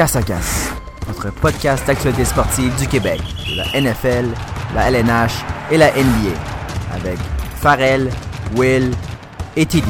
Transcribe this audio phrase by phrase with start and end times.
[0.00, 0.72] Casse à Casse,
[1.08, 4.28] notre podcast d'actualité sportive du Québec, de la NFL,
[4.74, 6.34] la LNH et la NBA,
[6.94, 7.18] avec
[7.56, 8.08] Farrell,
[8.56, 8.92] Will
[9.56, 9.84] et Tilly.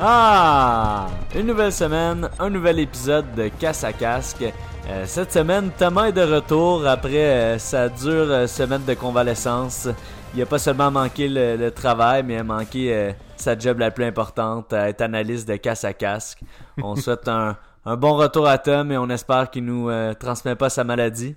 [0.00, 1.08] Ah!
[1.34, 4.44] Une nouvelle semaine, un nouvel épisode de Casse à Casque.
[4.88, 9.88] Euh, cette semaine, Thomas est de retour après euh, sa dure euh, semaine de convalescence.
[10.34, 14.04] Il a pas seulement manqué le, travail, mais il a manqué sa job la plus
[14.04, 16.40] importante, à être analyste de casse à casque.
[16.82, 20.82] On souhaite un, bon retour à Tom et on espère qu'il nous transmet pas sa
[20.82, 21.36] maladie.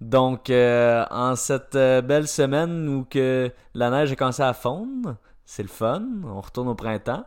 [0.00, 5.68] Donc, en cette belle semaine où que la neige a commencé à fondre, c'est le
[5.68, 7.24] fun, on retourne au printemps.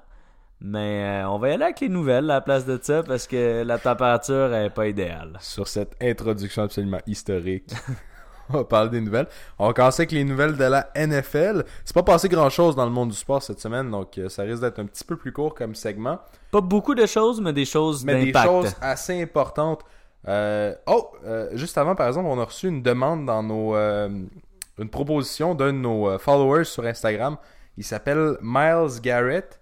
[0.66, 3.28] Mais euh, on va y aller avec les nouvelles à la place de ça parce
[3.28, 5.38] que la température n'est pas idéale.
[5.42, 7.70] Sur cette introduction absolument historique,
[8.50, 9.28] on va parler des nouvelles.
[9.60, 11.64] On va commencer avec les nouvelles de la NFL.
[11.86, 14.44] C'est pas passé grand chose dans le monde du sport cette semaine, donc euh, ça
[14.44, 16.20] risque d'être un petit peu plus court comme segment.
[16.52, 19.82] Pas beaucoup de choses, mais des choses Mais des choses assez importantes.
[20.28, 21.12] Euh, oh,
[21.54, 23.74] juste avant, par exemple, on a reçu une demande dans nos.
[23.76, 27.38] une proposition d'un de nos followers sur Instagram.
[27.78, 29.60] Il s'appelle Miles Garrett.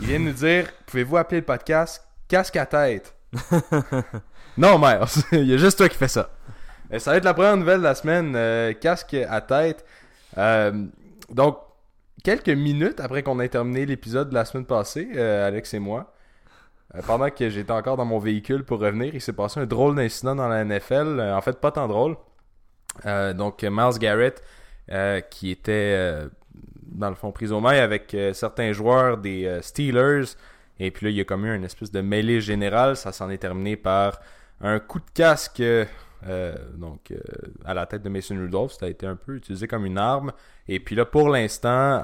[0.00, 3.14] Il vient nous dire Pouvez-vous appeler le podcast Casque à tête
[4.56, 6.30] Non, Miles, il y a juste toi qui fais ça.
[6.90, 9.84] Et ça va être la première nouvelle de la semaine euh, Casque à tête.
[10.38, 10.86] Euh,
[11.30, 11.58] donc,
[12.24, 16.12] quelques minutes après qu'on ait terminé l'épisode de la semaine passée, euh, Alex et moi,
[17.06, 20.34] pendant que j'étais encore dans mon véhicule pour revenir, il s'est passé un drôle d'incident
[20.34, 21.20] dans la NFL.
[21.20, 22.16] en fait, pas tant drôle.
[23.04, 24.42] donc, Miles Garrett,
[25.30, 26.28] qui était
[26.90, 30.36] dans le fond, prise au mail avec euh, certains joueurs des euh, Steelers.
[30.78, 32.96] Et puis là, il y a comme eu une espèce de mêlée générale.
[32.96, 34.20] Ça s'en est terminé par
[34.60, 35.62] un coup de casque
[36.26, 37.12] euh, donc,
[37.64, 38.72] à la tête de Mason Rudolph.
[38.72, 40.32] Ça a été un peu utilisé comme une arme.
[40.68, 42.00] Et puis là, pour l'instant,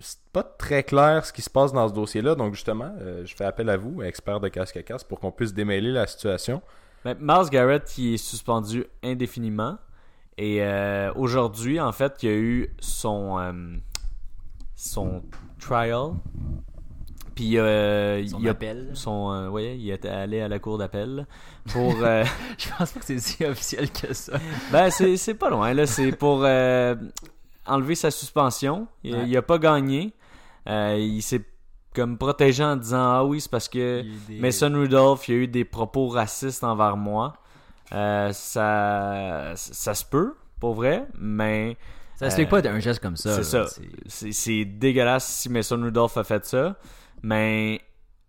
[0.00, 2.34] c'est pas très clair ce qui se passe dans ce dossier-là.
[2.34, 2.92] Donc justement,
[3.24, 6.06] je fais appel à vous, expert de casque à casque, pour qu'on puisse démêler la
[6.06, 6.62] situation.
[7.04, 9.78] Mais Miles Garrett, qui est suspendu indéfiniment.
[10.38, 10.66] Et
[11.14, 13.80] aujourd'hui, en fait, il y a eu son
[14.74, 15.22] son
[15.58, 16.14] trial.
[17.34, 18.90] Puis euh, son il appel.
[18.94, 21.26] Son, euh, ouais, il est allé à la cour d'appel
[21.72, 21.94] pour.
[22.02, 22.24] Euh,
[22.58, 24.38] je pense pas que c'est si officiel que ça.
[24.70, 25.86] ben c'est pas loin là.
[25.86, 26.94] C'est pour euh,
[27.66, 28.86] enlever sa suspension.
[29.02, 30.12] Il, a pas gagné.
[30.66, 31.42] il s'est
[31.92, 35.64] comme protégé en disant ah oui c'est parce que Mason Rudolph il a eu des
[35.64, 37.34] propos racistes envers moi.
[37.90, 41.76] ça ça se peut pour vrai, mais
[42.14, 43.42] ça se fait pas d'un geste comme ça.
[43.42, 43.66] C'est ça.
[44.06, 46.76] C'est dégueulasse si Mason Rudolph a fait ça.
[47.24, 47.80] Mais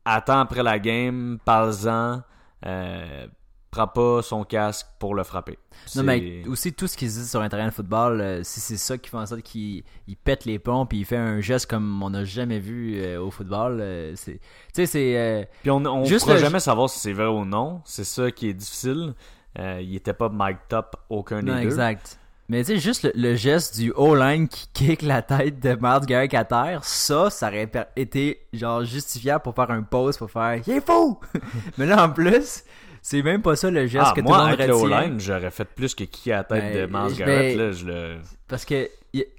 [0.06, 2.22] attends après la game, parle-en.
[2.66, 3.28] Euh,
[3.69, 5.59] prends pas son casque pour le frapper.
[5.97, 8.78] Non, mais aussi tout ce qu'ils disent sur un terrain de football, euh, si c'est
[8.78, 9.84] ça qui fait en sorte qu'il
[10.23, 13.31] pète les ponts puis il fait un geste comme on n'a jamais vu euh, au
[13.31, 13.84] football,
[14.16, 14.39] c'est.
[14.39, 14.39] Tu
[14.73, 15.50] sais, c'est.
[15.61, 17.81] puis on, on pourra jamais savoir si c'est vrai ou non.
[17.84, 19.13] C'est ça qui est difficile.
[19.59, 21.59] il était pas mic top aucun des deux.
[21.59, 22.17] Exact.
[22.47, 26.33] Mais tu sais, juste le, geste du O-line qui kick la tête de Miles Garrett
[26.35, 30.73] à terre, ça, ça aurait été genre justifiable pour faire un pause, pour faire «Il
[30.73, 31.19] est fou!»
[31.79, 32.63] Mais là, en plus,
[33.01, 35.19] c'est même pas ça le geste ah, que moi, tout le monde avec le O-line,
[35.19, 38.17] j'aurais fait plus que qui à la tête de ben, Miles Garrett, là, je le...
[38.47, 38.89] Parce que,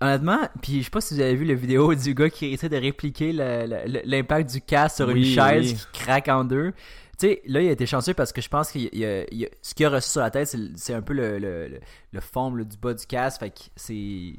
[0.00, 2.68] honnêtement, puis je sais pas si vous avez vu la vidéo du gars qui essaie
[2.68, 6.72] de répliquer l'impact du casque sur une chaise qui craque en deux.
[7.18, 9.90] Tu sais, là, il a été chanceux parce que je pense que ce qu'il a
[9.90, 11.80] reçu sur la tête, c'est un peu le, le,
[12.12, 13.40] le, fond du bas du casque.
[13.40, 14.34] Fait que c'est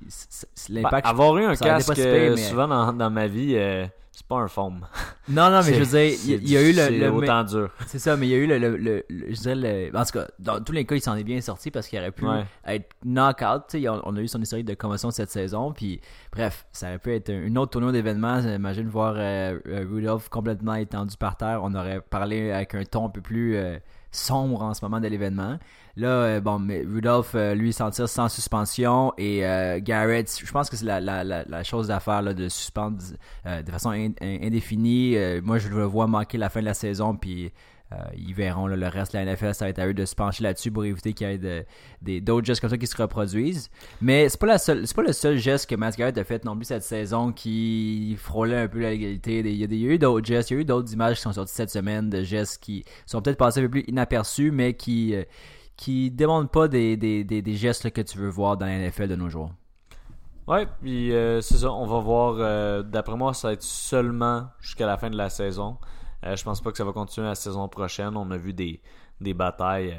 [0.70, 1.06] l'impact.
[1.06, 4.48] Bah, avoir eu un casque euh, souvent dans, dans, ma vie, euh, c'est pas un
[4.48, 4.86] foam.
[5.30, 7.00] Non, non, mais je veux dire, il, y a eu le.
[7.00, 7.70] le autant dur.
[7.86, 8.58] C'est ça, mais il y a eu le.
[8.58, 9.98] le, je dirais le.
[9.98, 12.14] En tout cas, dans tous les cas, il s'en est bien sorti parce qu'il aurait
[12.14, 12.26] pu
[12.66, 13.64] être knock-out.
[13.76, 15.74] On, on a eu son historique de commotion cette saison.
[15.74, 16.00] Puis,
[16.32, 18.40] bref, ça aurait pu être une autre tournoi d'événements.
[18.40, 21.60] Imagine voir euh, euh, Rudolph complètement étendu par terre.
[21.62, 23.78] On aurait parlé avec un ton un peu plus euh,
[24.18, 25.58] sombre en ce moment de l'événement.
[25.96, 30.70] Là, euh, bon, mais Rudolph, euh, lui, sentir sans suspension et euh, Garrett, je pense
[30.70, 32.98] que c'est la, la, la, chose d'affaire de suspendre
[33.46, 33.90] de façon
[34.22, 35.16] indéfinie.
[35.44, 37.52] moi, je le vois manquer la fin de la saison, puis
[38.16, 40.44] ils verront le reste de la NFL, ça va être à eux de se pencher
[40.44, 41.28] là-dessus pour éviter qu'il
[42.04, 43.70] y ait d'autres gestes comme ça qui se reproduisent.
[44.02, 47.32] Mais c'est pas pas le seul geste que Matt a fait non plus cette saison
[47.32, 49.40] qui frôlait un peu la légalité.
[49.40, 51.54] Il y a, eu d'autres gestes, il y a eu d'autres images qui sont sorties
[51.54, 55.16] cette semaine de gestes qui sont peut-être passés un peu plus inaperçus, mais qui
[55.78, 59.52] qui demandent pas des, gestes que tu veux voir dans la NFL de nos jours.
[60.48, 62.38] Ouais, puis euh, c'est ça, on va voir.
[62.40, 65.78] Euh, d'après moi, ça va être seulement jusqu'à la fin de la saison.
[66.26, 68.16] Euh, je pense pas que ça va continuer la saison prochaine.
[68.18, 68.82] On a vu des,
[69.22, 69.98] des batailles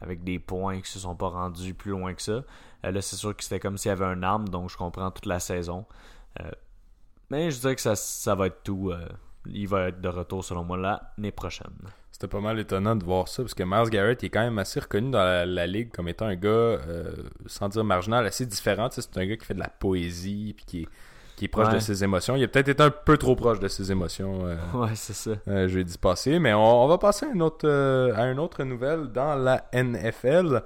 [0.00, 2.42] avec des points qui se sont pas rendus plus loin que ça.
[2.82, 5.26] là, c'est sûr que c'était comme s'il y avait un arme, donc je comprends toute
[5.26, 5.86] la saison.
[7.30, 8.92] mais je dirais que ça, ça va être tout
[9.46, 11.72] il va être de retour selon moi l'année prochaine.
[12.10, 14.80] C'était pas mal étonnant de voir ça parce que Miles Garrett est quand même assez
[14.80, 17.12] reconnu dans la, ligue comme étant un gars, euh,
[17.46, 18.88] sans dire marginal, assez différent.
[18.90, 20.88] c'est un gars qui fait de la poésie puis qui est,
[21.36, 22.36] qui est proche de ses émotions.
[22.36, 24.46] Il a peut-être été un peu trop proche de ses émotions.
[24.46, 25.32] Euh, ouais, c'est ça.
[25.48, 28.62] Euh, je vais dire passer, mais on, va passer à une autre, à une autre
[28.64, 30.62] nouvelle dans la NFL.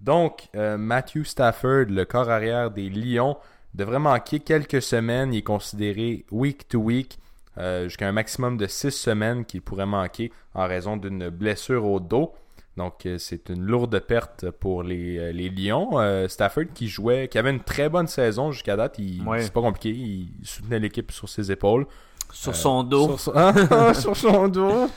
[0.00, 3.36] Donc, Matthew Stafford, le corps arrière des Lions,
[3.74, 5.32] devrait manquer quelques semaines.
[5.32, 7.18] Il est considéré week to week.
[7.58, 12.00] Euh, jusqu'à un maximum de 6 semaines qu'il pourrait manquer en raison d'une blessure au
[12.00, 12.34] dos.
[12.76, 15.92] Donc, euh, c'est une lourde perte pour les, euh, les Lions.
[16.28, 19.00] Stafford qui jouait, qui avait une très bonne saison jusqu'à date,
[19.38, 21.86] c'est pas compliqué, il soutenait l'équipe sur ses épaules.
[22.32, 23.16] Sur son dos.
[23.16, 24.90] Sur, ah, sur son dos.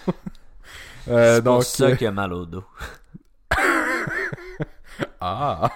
[1.05, 2.63] c'est pour ça qu'il a mal au dos.
[5.21, 5.69] ah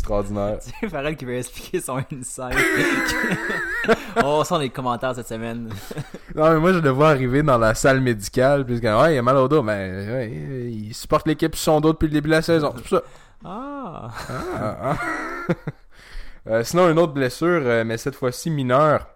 [0.00, 0.58] extraordinaire.
[0.60, 2.56] C'est Farrell qui veut expliquer son insight.
[4.24, 5.70] oh, ça, les commentaires cette semaine.
[6.34, 9.22] non, mais moi, je le vois arriver dans la salle médicale, puis ouais, il a
[9.22, 12.42] mal au dos, mais il supporte l'équipe sur son dos depuis le début de la
[12.42, 12.74] saison.
[12.78, 13.02] C'est ça.
[13.44, 14.10] Ah.
[14.28, 14.96] ah, ah.
[16.46, 19.06] Euh, sinon, une autre blessure, euh, mais cette fois-ci mineure.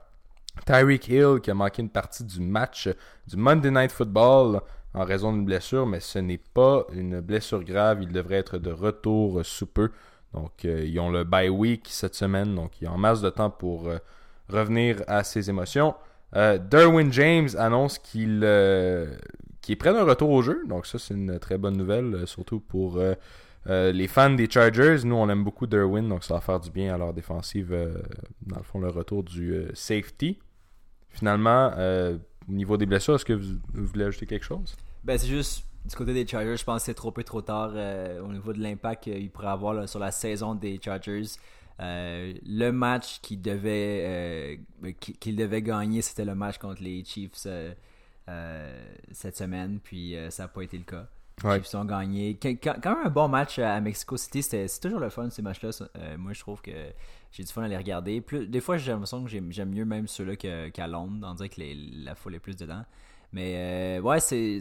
[0.66, 2.88] Tyreek Hill qui a manqué une partie du match
[3.26, 4.60] du Monday Night Football
[4.92, 8.02] en raison d'une blessure, mais ce n'est pas une blessure grave.
[8.02, 9.90] Il devrait être de retour sous peu.
[10.34, 13.50] Donc, euh, ils ont le bye week cette semaine, donc ils ont masse de temps
[13.50, 13.98] pour euh,
[14.48, 15.94] revenir à ses émotions.
[16.34, 21.38] Euh, Derwin James annonce qu'il est prêt d'un retour au jeu, donc ça c'est une
[21.38, 23.00] très bonne nouvelle, surtout pour
[23.66, 24.98] les fans des Chargers.
[25.04, 27.70] Nous on aime beaucoup Derwin, donc ça va faire du bien à leur défensive,
[28.42, 30.40] dans le fond le retour du safety.
[31.10, 31.70] Finalement,
[32.48, 34.74] au niveau des blessures, est-ce que vous, vous voulez ajouter quelque chose?
[35.04, 37.72] Ben c'est juste du côté des Chargers, je pense que c'est trop peu trop tard
[37.74, 41.24] euh, au niveau de l'impact qu'il pourrait avoir sur la saison des Chargers.
[41.80, 47.46] Euh, le match qu'il devait, euh, qu'il devait gagner, c'était le match contre les Chiefs
[49.12, 51.06] cette semaine, puis ça n'a pas été le cas.
[51.42, 52.38] Les Chiefs ont gagné.
[52.40, 55.70] Quand, même un bon match à Mexico City, c'est toujours le fun ces matchs-là.
[56.16, 56.70] moi, je trouve que
[57.30, 58.22] j'ai du fun à les regarder.
[58.22, 61.60] Plus, des fois, j'ai l'impression que j'aime mieux même ceux-là qu'à Londres, on dirait que
[62.04, 62.84] la foule est plus dedans.
[63.34, 64.60] Mais euh, ouais, c'est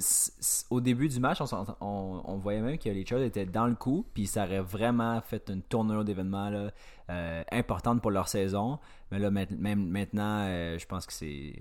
[0.72, 1.38] au début du match,
[1.80, 5.48] on, voyait même que les Chargers étaient dans le coup, puis ça aurait vraiment fait
[5.50, 6.52] une tournure d'événements
[7.12, 8.80] euh, importante pour leur saison.
[9.12, 11.54] Mais là, même maintenant, euh, je pense que c'est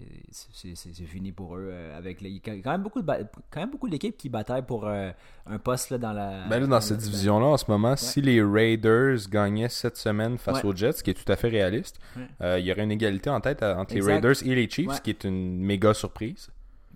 [1.06, 1.70] fini pour eux.
[1.94, 3.06] avec il y a quand même beaucoup de
[3.50, 6.49] quand même beaucoup d'équipes qui bataillent pour un poste là, dans la.
[6.49, 10.75] Ben dans cette division-là, en ce moment, si les Raiders gagnaient cette semaine face aux
[10.75, 12.00] Jets, ce qui est tout à fait réaliste,
[12.41, 15.11] il y aurait une égalité en tête entre les Raiders et les Chiefs, ce qui
[15.11, 16.49] est une méga surprise.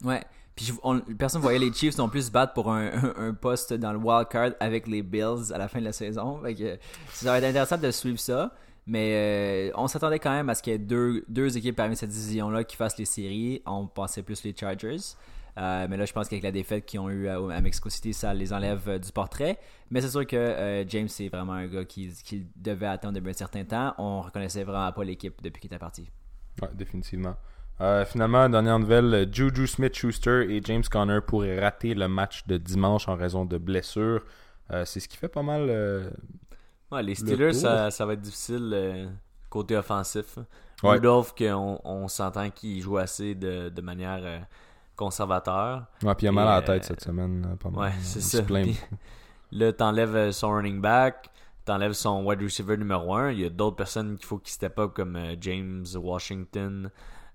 [0.05, 0.23] Ouais.
[0.55, 0.73] Puis
[1.19, 4.29] personne ne voyait les Chiefs non plus se battre pour un, poste dans le wild
[4.29, 6.41] card avec les Bills à la fin de la saison.
[6.43, 6.81] Fait
[7.13, 8.53] ça va être intéressant de suivre ça.
[8.87, 12.11] Mais euh, on s'attendait quand même à ce qu'il y ait deux, équipes parmi cette
[12.11, 13.61] division-là qui fassent les séries.
[13.67, 14.97] On pensait plus les Chargers.
[15.59, 18.33] Euh, mais là, je pense qu'avec la défaite qu'ils ont eu à, Mexico City, ça
[18.33, 19.59] les enlève euh, du portrait.
[19.91, 23.35] Mais c'est sûr que James, c'est vraiment un gars qui, qui, devait attendre depuis un
[23.35, 23.95] certain temps.
[23.99, 26.09] On reconnaissait vraiment pas l'équipe depuis qu'il était parti.
[26.63, 27.35] Ouais, définitivement.
[27.81, 33.07] Euh, finalement, dernière nouvelle, Juju Smith-Schuster et James Conner pourraient rater le match de dimanche
[33.09, 34.23] en raison de blessures.
[34.73, 35.67] Euh, c'est ce qui fait pas mal.
[35.69, 36.11] Euh,
[37.03, 39.11] les Steelers, ça, va être difficile
[39.51, 40.39] côté offensif.
[40.83, 44.47] Rudolph, on, on s'entend qu'il joue assez de, manière
[44.95, 45.85] conservateur.
[46.03, 47.57] Ouais, puis il a mal à la tête cette semaine.
[47.61, 48.43] Pas Ouais, c'est ça.
[49.53, 51.29] là, t'enlèves son running back,
[51.67, 53.33] t'enlèves son wide receiver numéro 1.
[53.33, 56.91] Il y a d'autres personnes qu'il faut qu'il step up comme James Washington.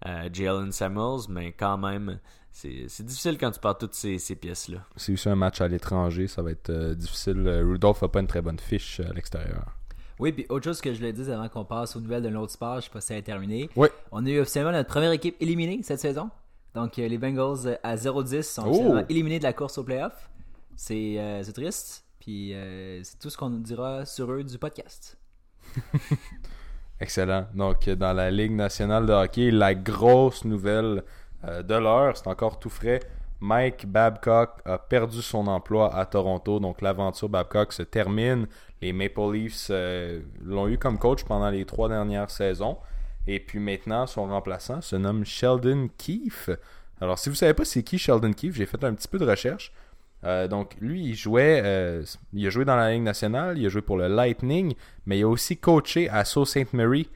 [0.07, 2.19] Euh, Jalen Samuels, mais quand même,
[2.51, 4.79] c'est difficile quand tu parles toutes ces, pièces-là.
[4.95, 7.43] C'est aussi un match à l'étranger, ça va être euh, difficile.
[7.45, 9.77] Euh, Rudolph n'a pas une très bonne fiche à l'extérieur.
[10.19, 12.51] Oui, puis autre chose que je le dis avant qu'on passe aux nouvelles de l'autre
[12.51, 13.69] sport, je sais pas si ça a terminé.
[13.75, 13.87] Oui.
[14.11, 16.29] On a eu officiellement notre première équipe éliminée cette saison.
[16.73, 18.99] Donc les Bengals à 0-10 sont oh!
[19.09, 20.29] éliminés de la course au playoff.
[20.75, 22.05] C'est triste.
[22.19, 22.53] Puis
[23.03, 25.17] c'est tout ce qu'on nous dira sur eux du podcast.
[27.01, 27.47] Excellent.
[27.55, 31.03] Donc, dans la Ligue nationale de hockey, la grosse nouvelle
[31.43, 32.99] euh, de l'heure, c'est encore tout frais.
[33.39, 36.59] Mike Babcock a perdu son emploi à Toronto.
[36.59, 38.45] Donc, l'aventure Babcock se termine.
[38.83, 42.77] Les Maple Leafs euh, l'ont eu comme coach pendant les trois dernières saisons.
[43.25, 46.51] Et puis maintenant, son remplaçant se nomme Sheldon Keefe.
[47.01, 49.17] Alors, si vous ne savez pas c'est qui Sheldon Keefe, j'ai fait un petit peu
[49.17, 49.73] de recherche.
[50.23, 53.69] Euh, donc lui, il jouait, euh, il a joué dans la Ligue nationale, il a
[53.69, 54.75] joué pour le Lightning,
[55.05, 56.73] mais il a aussi coaché à Sault Ste.
[56.73, 57.09] Marie,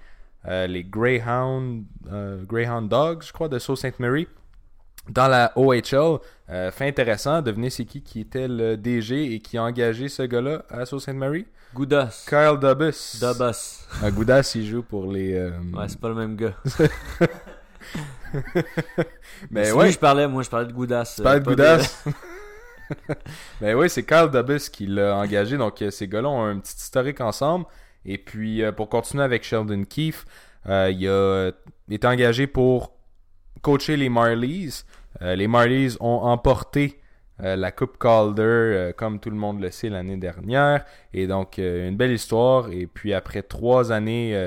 [0.47, 1.83] euh, les Greyhound,
[2.47, 3.99] Greyhound Dogs, je crois, de Sault Ste.
[3.99, 4.27] Marie,
[5.09, 6.19] dans la OHL.
[6.47, 10.63] fait intéressant, devenez c'est qui qui était le DG et qui a engagé ce gars-là
[10.69, 11.13] à Sault Ste.
[11.13, 11.45] Marie
[11.75, 12.25] Goudas.
[12.27, 13.19] Kyle Dubus.
[13.19, 13.85] Dubus.
[14.13, 15.39] Goudas, il joue pour les.
[15.39, 16.55] Ouais, c'est pas le même gars.
[19.51, 19.91] mais ouais.
[19.91, 21.13] je parlais, moi, je parlais de Goudas.
[21.15, 22.03] Tu parlais de Goudas?
[23.61, 25.57] mais oui, c'est Carl Dubus qui l'a engagé.
[25.57, 27.65] Donc, ces gars-là ont un petit historique ensemble.
[28.05, 30.25] Et puis, pour continuer avec Sheldon Keefe,
[30.67, 31.51] il a
[31.89, 32.93] été engagé pour
[33.61, 34.83] coacher les Marlies.
[35.21, 36.99] les Marlies ont emporté
[37.43, 40.85] euh, la Coupe Calder, euh, comme tout le monde le sait, l'année dernière.
[41.13, 42.69] Et donc, euh, une belle histoire.
[42.71, 44.37] Et puis, après trois années,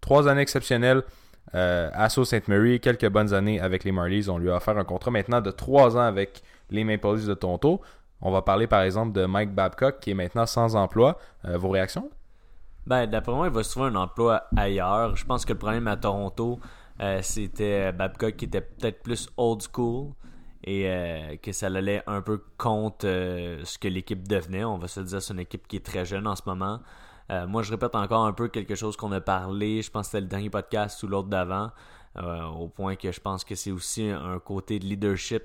[0.00, 1.02] trois années exceptionnelles
[1.52, 2.48] à Sault Ste.
[2.48, 5.50] Marie, quelques bonnes années avec les Marlies, on lui a offert un contrat maintenant de
[5.50, 7.80] trois ans avec les Maple Leafs de Toronto.
[8.20, 11.18] On va parler par exemple de Mike Babcock qui est maintenant sans emploi.
[11.44, 12.10] vos réactions?
[12.86, 15.16] Ben, d'après moi, il va se trouver un emploi ailleurs.
[15.16, 16.58] Je pense que le problème à Toronto,
[17.20, 20.12] c'était Babcock qui était peut-être plus old school
[20.66, 24.64] et euh, que ça allait un peu contre euh, ce que l'équipe devenait.
[24.64, 26.80] On va se dire c'est une équipe qui est très jeune en ce moment.
[27.30, 29.82] Euh, moi, je répète encore un peu quelque chose qu'on a parlé.
[29.82, 31.70] Je pense que c'était le dernier podcast ou l'autre d'avant.
[32.16, 35.42] au point que je pense que c'est aussi un côté de leadership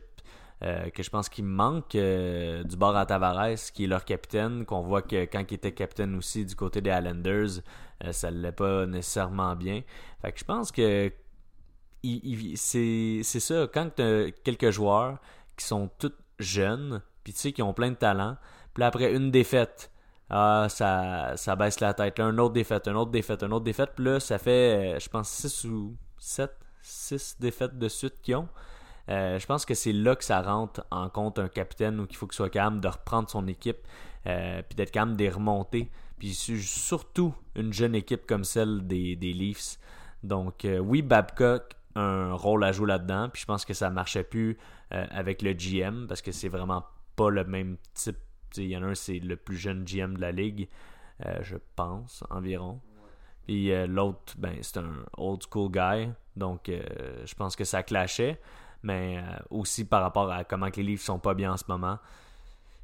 [0.61, 5.01] que je pense qu'il manque du bord à Tavares, qui est leur capitaine, qu'on voit
[5.01, 7.61] que quand il était capitaine aussi du côté des Islanders,
[8.11, 9.81] ça ne l'est pas nécessairement bien.
[10.21, 11.11] Fait que je pense que
[12.55, 15.17] c'est ça, quand tu as quelques joueurs
[15.57, 18.37] qui sont tous jeunes, puis tu sais, qui ont plein de talent,
[18.73, 19.91] puis après une défaite,
[20.29, 22.17] ah, ça, ça baisse la tête.
[22.17, 25.09] Là, une autre défaite, une autre défaite, une autre défaite, puis là, ça fait, je
[25.09, 26.51] pense, 6 ou 7,
[26.81, 28.47] 6 défaites de suite qu'ils ont.
[29.11, 32.15] Euh, je pense que c'est là que ça rentre en compte un capitaine ou qu'il
[32.15, 33.79] faut qu'il soit calme de reprendre son équipe,
[34.25, 35.91] euh, puis d'être calme des remontées.
[36.17, 39.77] Puis surtout une jeune équipe comme celle des, des Leafs.
[40.23, 43.27] Donc euh, oui, Babcock un rôle à jouer là-dedans.
[43.29, 44.57] Puis je pense que ça marchait plus
[44.93, 46.85] euh, avec le GM parce que c'est vraiment
[47.17, 48.17] pas le même type.
[48.55, 50.67] Il y en a un, c'est le plus jeune GM de la ligue,
[51.41, 52.81] je pense, environ.
[53.47, 56.11] Puis l'autre, ben, c'est un old school guy.
[56.35, 58.41] Donc je pense que ça clashait.
[58.83, 61.99] Mais aussi par rapport à comment les livres sont pas bien en ce moment.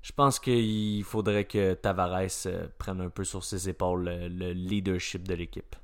[0.04, 5.34] Je pense qu'il faudrait que Tavares prenne un peu sur ses épaules le leadership de
[5.34, 5.76] l'équipe.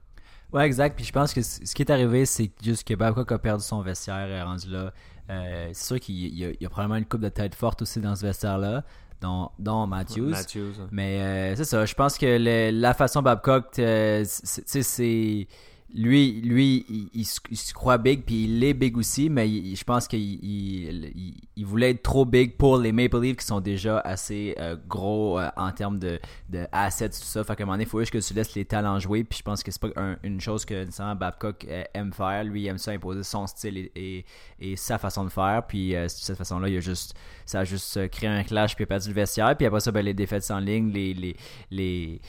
[0.54, 0.96] Ouais, exact.
[0.96, 3.82] Puis je pense que ce qui est arrivé, c'est juste que Babcock a perdu son
[3.82, 4.94] vestiaire est rendu là.
[5.30, 8.26] Euh, c'est sûr qu'il y, a probablement une coupe de tête forte aussi dans ce
[8.26, 8.84] vestiaire-là,
[9.20, 10.30] dont, dont Matthews.
[10.30, 11.86] Matthews Mais euh, c'est ça.
[11.86, 15.48] Je pense que la façon Babcock, euh, c'est
[15.94, 20.22] lui, lui il, se croit big, puis il est big aussi, mais je pense qu'il
[20.22, 25.40] il, voulait être trop big pour les Maple Leafs qui sont déjà assez euh, gros
[25.40, 26.20] euh, en termes de,
[26.50, 27.44] de, assets, tout ça.
[27.44, 29.38] Fait qu'à un moment donné, il faut juste que tu laisses les talents jouer, puis
[29.38, 32.44] je pense que c'est pas une chose que nécessairement Babcock euh, aime faire.
[32.44, 34.26] Lui, il aime ça imposer son style et,
[34.60, 37.14] et, sa façon de faire, puis de cette façon-là, il a juste,
[37.46, 39.92] ça a juste créé un clash, puis il a perdu le vestiaire, puis après ça,
[39.92, 41.36] ben, les défaites en ligne, les, les,
[41.70, 42.20] les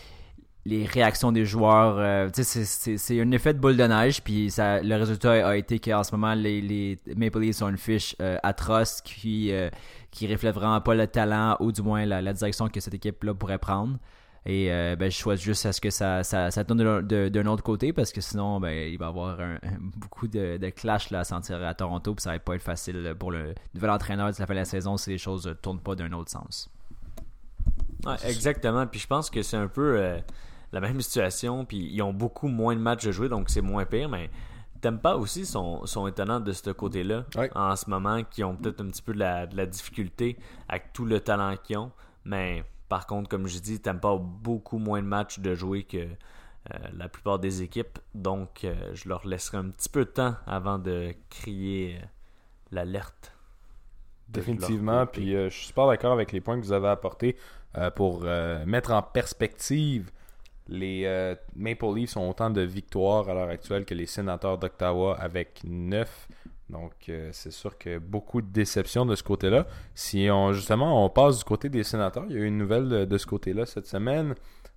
[0.67, 1.97] les réactions des joueurs.
[1.99, 4.23] Euh, c'est un effet de boule de neige.
[4.23, 8.39] Puis le résultat a été qu'en ce moment, les, Maple Leafs ont une fiche euh,
[8.43, 9.69] atroce qui, euh,
[10.11, 13.59] qui reflète vraiment pas le talent ou du moins la, direction que cette équipe-là pourrait
[13.59, 13.99] prendre.
[14.47, 17.95] Et ben, je souhaite juste à ce que ça, ça, ça tourne d'un autre côté
[17.95, 19.39] parce que sinon, ben, il va y avoir
[19.95, 22.15] beaucoup de, de clash là, à sentir à Toronto.
[22.15, 24.67] Puis ça va pas être facile pour le nouvel entraîneur de la fin de la
[24.67, 26.71] saison si les choses ne tournent pas d'un autre sens.
[28.27, 28.87] exactement.
[28.87, 30.21] Puis je pense que c'est un peu
[30.75, 33.87] la même situation, puis ils ont beaucoup moins de matchs de jouer, donc c'est moins
[33.87, 34.29] pire, mais
[34.93, 38.89] pas aussi sont, sont étonnants de ce côté-là en ce moment, qui ont peut-être un
[38.89, 40.37] petit peu de la, difficulté
[40.69, 41.93] avec tout le talent qu'ils ont,
[42.25, 46.79] mais par contre, comme je dis, pas beaucoup moins de matchs de jouer que euh,
[46.93, 50.79] la plupart des équipes, donc euh, je leur laisserai un petit peu de temps avant
[50.79, 52.07] de crier euh,
[52.71, 53.33] l'alerte.
[54.29, 57.37] Définitivement, puis je suis pas d'accord avec les points que vous avez apportés
[57.95, 58.23] pour
[58.65, 60.11] mettre en perspective
[60.69, 65.17] les euh, Maple Leafs ont autant de victoires à l'heure actuelle que les sénateurs d'Ottawa
[65.21, 66.29] avec 9.
[66.71, 69.67] Donc, euh, c'est sûr que beaucoup de déceptions de ce côté-là.
[69.95, 73.07] Si on justement on passe du côté des sénateurs, il y a eu une nouvelle
[73.07, 74.35] de, ce côté-là cette semaine.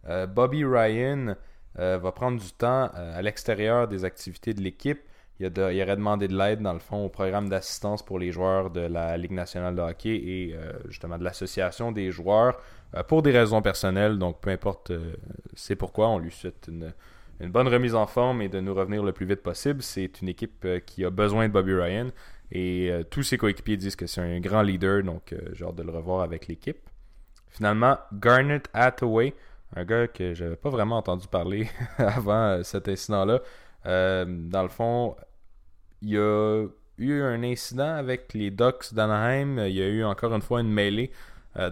[0.10, 1.36] Euh, Bobby Ryan
[1.76, 5.00] va prendre du temps à l'extérieur des activités de l'équipe.
[5.40, 8.72] Il, il, aurait demandé de l'aide, dans le fond, au programme d'assistance pour les joueurs
[8.72, 10.56] de la Ligue nationale de hockey et
[10.88, 12.60] justement de l'association des joueurs
[13.08, 14.18] pour des raisons personnelles.
[14.18, 15.14] Donc, peu importe euh,
[15.56, 16.94] c'est pourquoi, on lui souhaite une,
[17.50, 19.82] bonne remise en forme et de nous revenir le plus vite possible.
[19.82, 22.08] C'est une équipe euh, qui a besoin de Bobby Ryan
[22.50, 25.92] et tous ses coéquipiers disent que c'est un grand leader, donc j'ai hâte de le
[25.92, 26.78] revoir avec l'équipe.
[27.50, 29.34] Finalement, Garnet Hathaway,
[29.76, 31.68] un gars que j'avais pas vraiment entendu parler
[31.98, 33.42] avant cet incident-là.
[33.84, 35.18] dans le fond,
[36.02, 36.66] il y a
[36.98, 39.58] eu un incident avec les Ducks d'Anaheim.
[39.68, 41.12] Il y a eu encore une fois une mêlée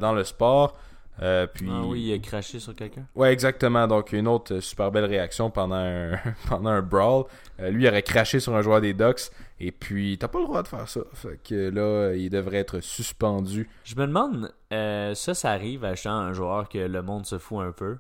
[0.02, 0.78] dans le sport.
[1.22, 1.68] Euh, puis...
[1.72, 3.08] Ah oui, il a craché sur quelqu'un.
[3.16, 3.88] Ouais, exactement.
[3.88, 6.18] Donc, une autre super belle réaction pendant un,
[6.50, 7.26] pendant un brawl.
[7.60, 9.32] Euh, lui, il aurait craché sur un joueur des Ducks.
[9.60, 11.02] Et puis, t'as pas le droit de faire ça.
[11.14, 13.70] Fait que là, il devrait être suspendu.
[13.86, 17.60] Je me demande, euh, ça, ça arrive à un joueur que le monde se fout
[17.60, 17.98] un peu.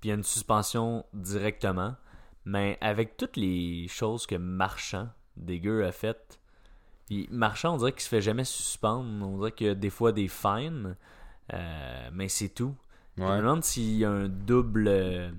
[0.00, 1.94] Puis il y a une suspension directement.
[2.46, 6.38] Mais avec toutes les choses que Marchand, dégueu, a faites.
[7.06, 9.26] Puis Marchand, on dirait qu'il se fait jamais suspendre.
[9.26, 10.96] On dirait qu'il y a des fois des fines.
[11.52, 12.74] Euh, mais c'est tout.
[13.16, 14.88] Je me demande s'il y a un double.
[14.88, 15.30] Euh,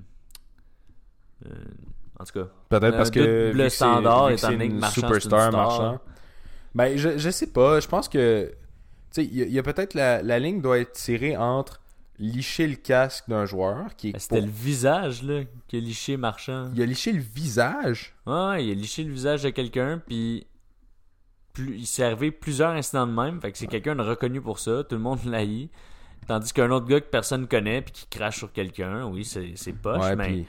[2.19, 2.47] en tout cas.
[2.69, 3.51] Peut-être parce que.
[3.53, 5.01] Le standard étant donné que Marchand.
[5.01, 5.99] Superstar, Marchand.
[6.73, 7.79] Ben, je, je sais pas.
[7.79, 8.53] Je pense que.
[9.11, 11.79] Tu sais, il y a, peut-être la, la ligne doit être tirée entre
[12.17, 16.71] licher le casque d'un joueur qui ben, C'était le visage, là, qui a liché Marchand.
[16.73, 18.15] Il a liché le visage?
[18.25, 20.47] Ouais, il a liché le visage de quelqu'un, puis.
[21.53, 24.59] Plus, il s'est arrivé plusieurs incidents de même, fait que c'est quelqu'un de reconnu pour
[24.59, 25.69] ça, tout le monde l'a eu.
[26.27, 30.15] Tandis qu'un autre gars que personne connaît puis qui crache sur quelqu'un, oui, c'est poche,
[30.17, 30.45] mais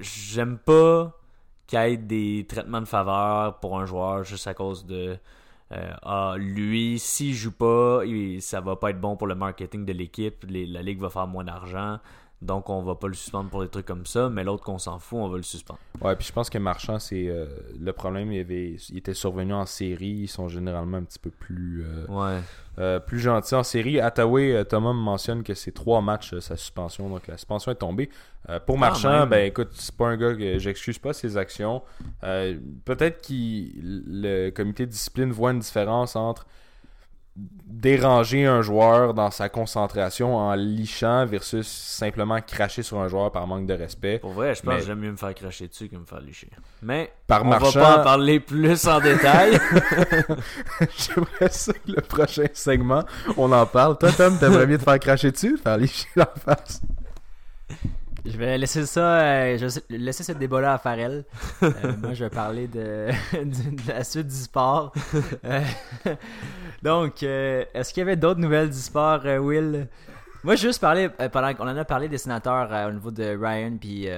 [0.00, 1.12] j'aime pas
[1.66, 5.16] qu'il y ait des traitements de faveur pour un joueur juste à cause de
[5.72, 8.02] euh, ah, lui, s'il joue pas,
[8.40, 11.44] ça va pas être bon pour le marketing de l'équipe, la ligue va faire moins
[11.44, 11.98] d'argent.
[12.44, 14.98] Donc, on va pas le suspendre pour des trucs comme ça, mais l'autre qu'on s'en
[14.98, 15.80] fout, on va le suspendre.
[16.02, 17.46] Ouais, puis je pense que Marchand, c'est euh,
[17.80, 20.24] le problème, il, avait, il était survenu en série.
[20.24, 22.40] Ils sont généralement un petit peu plus, euh,
[22.78, 23.98] euh, plus gentils en série.
[23.98, 28.10] Attaway, Thomas me mentionne que c'est trois matchs sa suspension, donc la suspension est tombée.
[28.66, 31.82] pour Marchand, ben écoute, c'est pas un gars que j'excuse pas ses actions.
[32.20, 36.46] Peut-être que le comité de discipline voit une différence entre
[37.36, 43.46] déranger un joueur dans sa concentration en lichant versus simplement cracher sur un joueur par
[43.46, 44.20] manque de respect.
[44.20, 46.48] Pour vrai, je pense que j'aime mieux me faire cracher dessus que me faire licher.
[46.82, 47.80] Mais par on marchand...
[47.80, 49.52] va pas en parler plus en détail.
[50.96, 53.04] J'aimerais ça que le prochain segment,
[53.36, 53.98] on en parle.
[53.98, 56.80] Toi, Tom, t'aimerais mieux te faire cracher dessus faire licher la face?
[58.24, 61.24] Je vais laisser ça, euh, je vais laisser ce débat-là à Farrell.
[61.62, 61.70] Euh,
[62.02, 64.92] moi, je vais parler de, de, la suite du sport.
[65.44, 65.60] Euh,
[66.82, 69.88] donc, est-ce qu'il y avait d'autres nouvelles du sport, Will?
[70.42, 73.76] Moi, je juste parler, pendant qu'on en a parlé des sénateurs au niveau de Ryan,
[73.78, 74.08] puis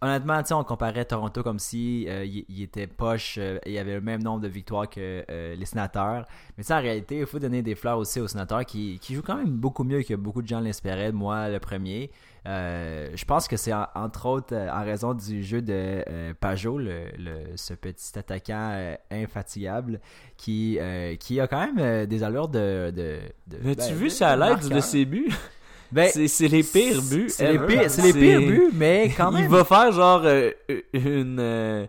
[0.00, 4.22] honnêtement, on comparait Toronto comme si il, était poche, et il y avait le même
[4.22, 6.24] nombre de victoires que les sénateurs.
[6.58, 9.36] Mais en réalité, il faut donner des fleurs aussi aux sénateurs qui, qui jouent quand
[9.36, 11.12] même beaucoup mieux que beaucoup de gens l'espéraient.
[11.12, 12.10] Moi, le premier.
[12.46, 16.76] Euh, je pense que c'est entre autres euh, en raison du jeu de euh, Pajot,
[16.78, 17.06] le,
[17.56, 20.00] ce petit attaquant infatigable
[20.36, 20.78] qui,
[21.20, 22.92] qui a quand même des allures de.
[22.94, 23.18] de,
[23.62, 25.30] Mais tu ben, vu ça à l'aide de ses buts?
[25.92, 27.28] Ben, c'est les pires buts.
[27.28, 29.44] C'est les, pires, les pires buts, mais quand même.
[29.44, 30.26] Il va faire genre
[30.92, 31.86] une euh,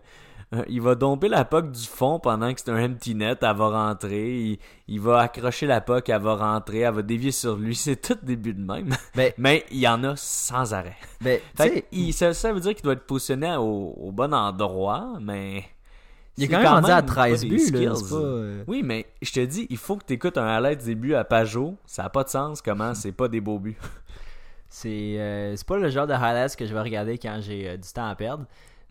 [0.68, 3.68] il va domper la puck du fond pendant que c'est un empty net, elle va
[3.68, 7.96] rentrer, il, va accrocher la puck, elle va rentrer, elle va dévier sur lui, c'est
[7.96, 8.94] tout début de même.
[9.14, 10.96] Ben, mais il y en a sans arrêt.
[11.20, 11.40] Ben,
[11.92, 15.64] il, ça, veut dire qu'il doit être positionné au, bon endroit, mais...
[16.38, 19.66] Il est quand même rendu à 13 buts, là, euh, Oui, mais je te dis,
[19.70, 21.76] il faut que tu écoutes un highlight des buts à Pajot.
[21.86, 23.78] Ça n'a pas de sens comment c'est pas des beaux buts.
[24.68, 28.06] C'est euh, pas le genre de highlights que je vais regarder quand j'ai du temps
[28.06, 28.44] à perdre.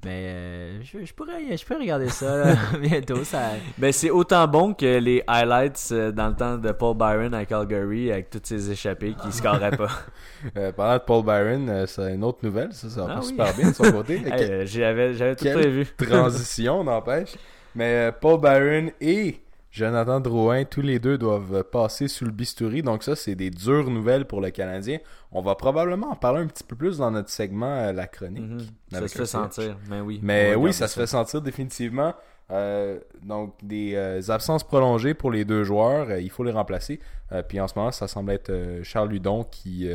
[0.06, 2.44] Mais euh, je, pourrais, je pourrais regarder ça
[2.80, 3.24] bientôt.
[3.24, 3.54] Ça...
[3.76, 7.44] Ben, c'est autant bon que les highlights euh, dans le temps de Paul Byron à
[7.46, 9.90] Calgary avec toutes ses échappées qui ne scoraient pas.
[10.58, 12.72] euh, parlant de Paul Byron, euh, c'est une autre nouvelle.
[12.72, 14.22] Ça, ça va ah super bien de son côté.
[14.66, 15.88] J'avais tout prévu.
[15.98, 17.36] transition, n'empêche.
[17.74, 19.40] Mais Paul Byron et
[19.76, 22.82] Jonathan Drouin, tous les deux doivent passer sous le bistouri.
[22.82, 25.00] Donc ça, c'est des dures nouvelles pour le Canadien.
[25.34, 28.42] On va probablement en parler un petit peu plus dans notre segment euh, La Chronique.
[28.42, 28.68] Mhm.
[28.94, 30.22] Ça se fait sentir, mais oui.
[30.24, 32.14] Mais oui, ça, se fait sentir définitivement.
[32.52, 37.02] Euh, donc des euh, absences prolongées pour les deux joueurs, il faut les remplacer.
[37.50, 39.90] puis en ce moment, ça semble être Charles Ludon qui,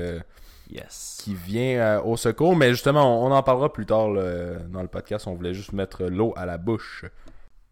[0.70, 1.20] yes.
[1.22, 2.54] qui vient au secours.
[2.54, 5.26] Mais justement, on, en parlera plus tard dans le podcast.
[5.26, 7.06] On voulait juste mettre l'eau à la bouche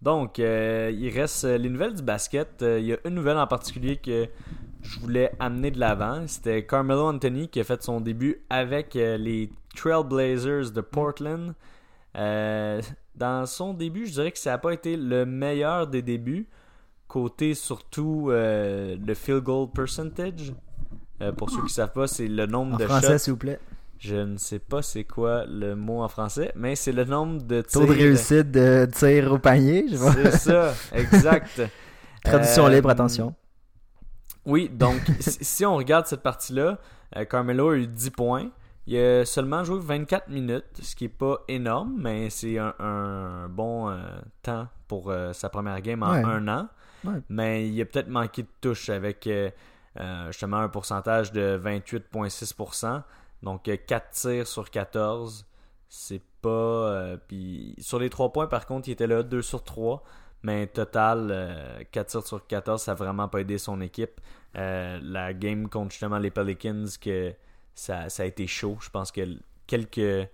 [0.01, 2.63] donc, euh, il reste euh, les nouvelles du basket.
[2.63, 4.29] Euh, il y a une nouvelle en particulier que
[4.83, 6.25] je voulais amener de l'avant.
[6.29, 11.55] C'était Carmelo Anthony qui a fait son début avec les Trailblazers de Portland.
[12.15, 16.49] dans son début, je dirais que ça n'a pas été le meilleur des débuts.
[17.09, 20.55] Côté surtout le field goal percentage.
[21.37, 23.59] pour ceux qui ne savent pas, c'est le nombre en de français, s'il vous plaît.
[23.99, 27.63] Je ne sais pas c'est quoi le mot en français, mais c'est le nombre de
[27.63, 27.81] tirs.
[27.81, 30.13] Taux de réussite de tir au panier, je vois.
[30.13, 31.61] C'est ça, exact.
[32.23, 33.35] Traduction euh, libre, attention.
[34.47, 36.79] Oui, donc si on regarde cette partie-là,
[37.17, 38.51] euh, Carmelo a eu 10 points.
[38.87, 43.91] Il a seulement joué 24 minutes, ce qui n'est pas énorme, mais c'est un, bon
[43.91, 43.99] euh,
[44.43, 46.69] temps pour sa première game en un an.
[47.29, 49.29] Mais il a peut-être manqué de touche avec
[50.29, 53.03] justement un pourcentage de 28,6%.
[53.43, 55.47] Donc 4 tirs sur 14.
[55.89, 57.17] C'est pas.
[57.29, 60.03] puis sur les 3 points, par contre, il était là 2 sur 3.
[60.43, 64.21] Mais total, 4 tirs sur 14, ça n'a vraiment pas aidé son équipe.
[64.55, 66.87] la game contre justement les Pelicans,
[67.75, 68.77] ça, a été chaud.
[68.81, 69.23] Je pense que
[69.67, 70.29] quelques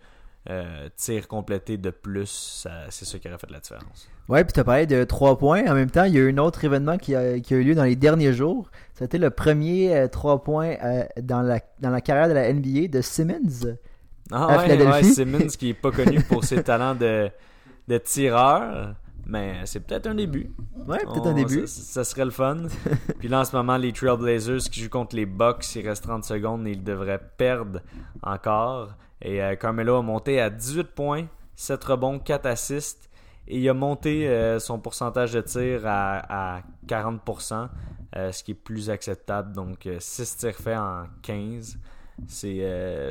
[0.96, 4.08] tirs complétés de plus, c'est ça qui aurait fait la différence.
[4.28, 5.66] Ouais, puis tu as parlé de 3 points.
[5.70, 7.84] En même temps, il y a eu un autre événement qui a, eu lieu dans
[7.84, 8.70] les derniers jours.
[8.94, 10.76] C'était le premier 3 points
[11.20, 13.76] dans, la, dans la carrière de la NBA de Simmons.
[14.30, 17.30] Ah ouais, Simmons qui est pas connu pour ses talents de,
[17.88, 18.94] de tireur.
[19.26, 20.50] Mais c'est peut-être un début.
[20.86, 21.66] Ouais, peut-être un début.
[21.66, 22.64] Ça, serait le fun.
[23.18, 26.24] Puis là, en ce moment, les Trailblazers qui jouent contre les Bucks, il reste 30
[26.24, 27.80] secondes et ils devraient perdre
[28.22, 28.94] encore.
[29.22, 33.10] Et euh, Carmelo a monté à 18 points, 7 rebonds, 4 assists.
[33.46, 37.68] Et il a monté euh, son pourcentage de tir à, 40%,
[38.16, 39.52] euh, ce qui est plus acceptable.
[39.52, 41.78] Donc 6 tirs faits en 15.
[42.28, 42.58] C'est,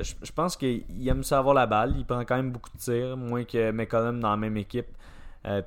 [0.04, 1.94] je, pense qu'il aime ça avoir la balle.
[1.98, 4.88] Il prend quand même beaucoup de tirs, moins que McCollum dans la même équipe.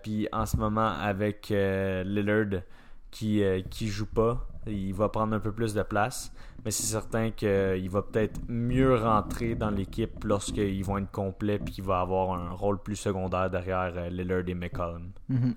[0.02, 2.62] Puis en ce moment, avec Lillard
[3.10, 6.32] qui, qui joue pas, il va prendre un peu plus de place.
[6.66, 11.74] Mais c'est certain qu'il va peut-être mieux rentrer dans l'équipe lorsqu'ils vont être complets puis
[11.74, 15.12] qu'il va avoir un rôle plus secondaire derrière Lillard et McCollum.
[15.30, 15.54] Mm-hmm.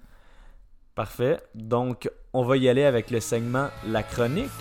[0.94, 1.42] Parfait.
[1.56, 4.52] Donc, on va y aller avec le segment La Chronique.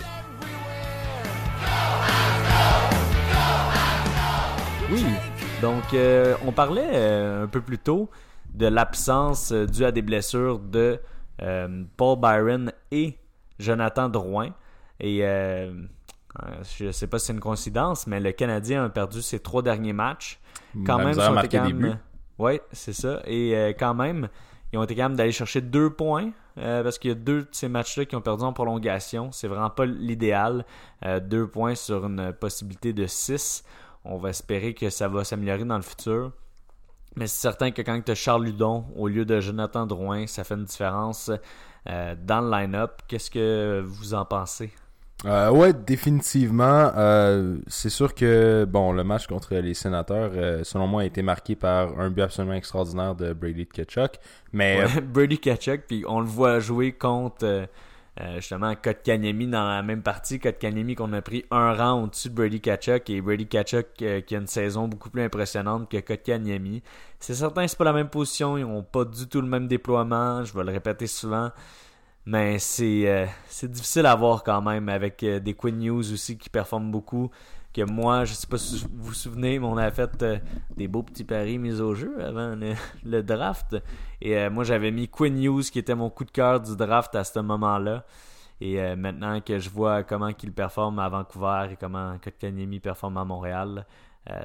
[4.91, 5.05] Oui,
[5.61, 5.83] donc
[6.47, 8.09] on parlait un peu plus tôt
[8.55, 10.99] de l'absence euh, due à des blessures de
[11.43, 13.19] euh, Paul Byron et
[13.59, 14.55] Jonathan Drouin.
[14.99, 15.71] Et euh,
[16.77, 19.61] je ne sais pas si c'est une coïncidence, mais le Canadien a perdu ses trois
[19.61, 20.39] derniers matchs.
[20.85, 21.99] Quand même, ils ont été capables...
[22.37, 23.21] Oui, c'est ça.
[23.25, 24.29] Et quand même,
[24.71, 26.31] ils ont été capables d'aller chercher deux points.
[26.55, 29.31] parce qu'il y a deux de ces matchs-là qui ont perdu en prolongation.
[29.31, 30.65] C'est vraiment pas l'idéal.
[31.21, 33.63] deux points sur une possibilité de six.
[34.05, 36.31] On va espérer que ça va s'améliorer dans le futur.
[37.15, 40.43] Mais c'est certain que quand tu as Charles Ludon au lieu de Jonathan Drouin, ça
[40.43, 41.31] fait une différence
[41.87, 43.01] euh, dans le line-up.
[43.07, 44.71] Qu'est-ce que vous en pensez?
[45.25, 46.91] Euh, ouais, définitivement.
[46.95, 51.21] Euh, c'est sûr que bon, le match contre les sénateurs, euh, selon moi, a été
[51.21, 54.13] marqué par un but absolument extraordinaire de Brady Ketchuk.
[54.53, 57.67] Mais Brady Ketchuk, puis on le voit jouer contre
[58.21, 60.39] euh, justement Kotkaniemi dans la même partie.
[60.39, 64.35] Kotkaniemi qu'on a pris un rang au-dessus de Brady Kachuk et Brady Kachuk euh, qui
[64.35, 66.83] a une saison beaucoup plus impressionnante que Kotkaniemi.
[67.19, 70.43] C'est certain c'est pas la même position, ils ont pas du tout le même déploiement,
[70.43, 71.51] je vais le répéter souvent.
[72.25, 76.49] Mais c'est euh, c'est difficile à voir quand même avec des Quinn News aussi qui
[76.49, 77.31] performent beaucoup
[77.73, 80.39] que moi, je sais pas si vous vous souvenez, mais on a fait euh,
[80.75, 82.55] des beaux petits paris mis au jeu avant
[83.03, 83.75] le, draft.
[84.21, 87.15] Et euh, moi, j'avais mis Quinn News qui était mon coup de cœur du draft
[87.15, 88.05] à ce moment-là.
[88.61, 93.17] Et euh, maintenant que je vois comment il performe à Vancouver et comment Kotkaniemi performe
[93.17, 93.85] à Montréal,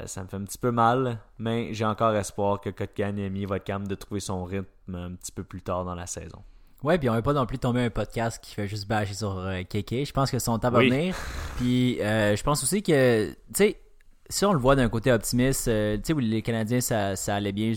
[0.06, 1.18] ça me fait un petit peu mal.
[1.38, 5.32] Mais j'ai encore espoir que Kotkaniemi va être capable de trouver son rythme un petit
[5.32, 6.42] peu plus tard dans la saison.
[6.84, 9.38] Ouais, puis on va pas non plus tomber un podcast qui fait juste bâcher sur
[9.38, 10.04] euh, KK.
[10.04, 11.16] Je pense que son temps va venir.
[11.56, 13.80] Puis euh, je pense aussi que, tu sais,
[14.28, 17.52] si on le voit d'un côté optimiste, euh, tu sais, les Canadiens, ça, ça allait
[17.52, 17.72] bien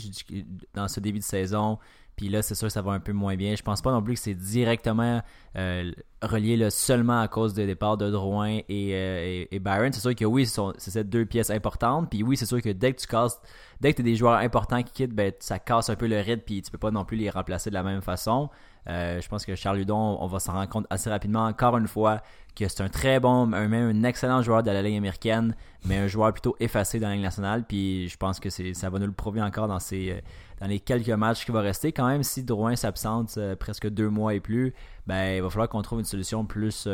[0.74, 1.80] dans ce début de saison.
[2.17, 3.56] Puis là, c'est sûr que ça va un peu moins bien.
[3.56, 5.22] Je pense pas non plus que c'est directement
[6.22, 9.93] relié seulement à cause des départs de Drouin et, et, Byron.
[9.93, 12.10] C'est sûr que oui, c'est ces deux pièces importantes.
[12.10, 13.39] Puis oui, c'est sûr que dès que tu casses,
[13.80, 16.20] dès que tu as des joueurs importants qui quittent, ben, ça casse un peu le
[16.20, 16.41] rythme.
[16.43, 18.50] Puis tu peux pas non plus les remplacer de la même façon.
[18.89, 21.88] Euh, je pense que Charles Ludon, on va s'en rendre compte assez rapidement, encore une
[21.88, 22.21] fois,
[22.56, 26.08] que c'est un très bon, même un excellent joueur de la Ligue américaine, mais un
[26.08, 27.65] joueur plutôt effacé dans la Ligue nationale.
[27.67, 30.21] Puis je pense que ça va nous le prouver encore dans, ces, euh,
[30.60, 31.91] dans les quelques matchs qui vont rester.
[31.91, 34.73] Quand même, si Drouin s'absente euh, presque deux mois et plus,
[35.06, 36.88] ben, il va falloir qu'on trouve une solution plus,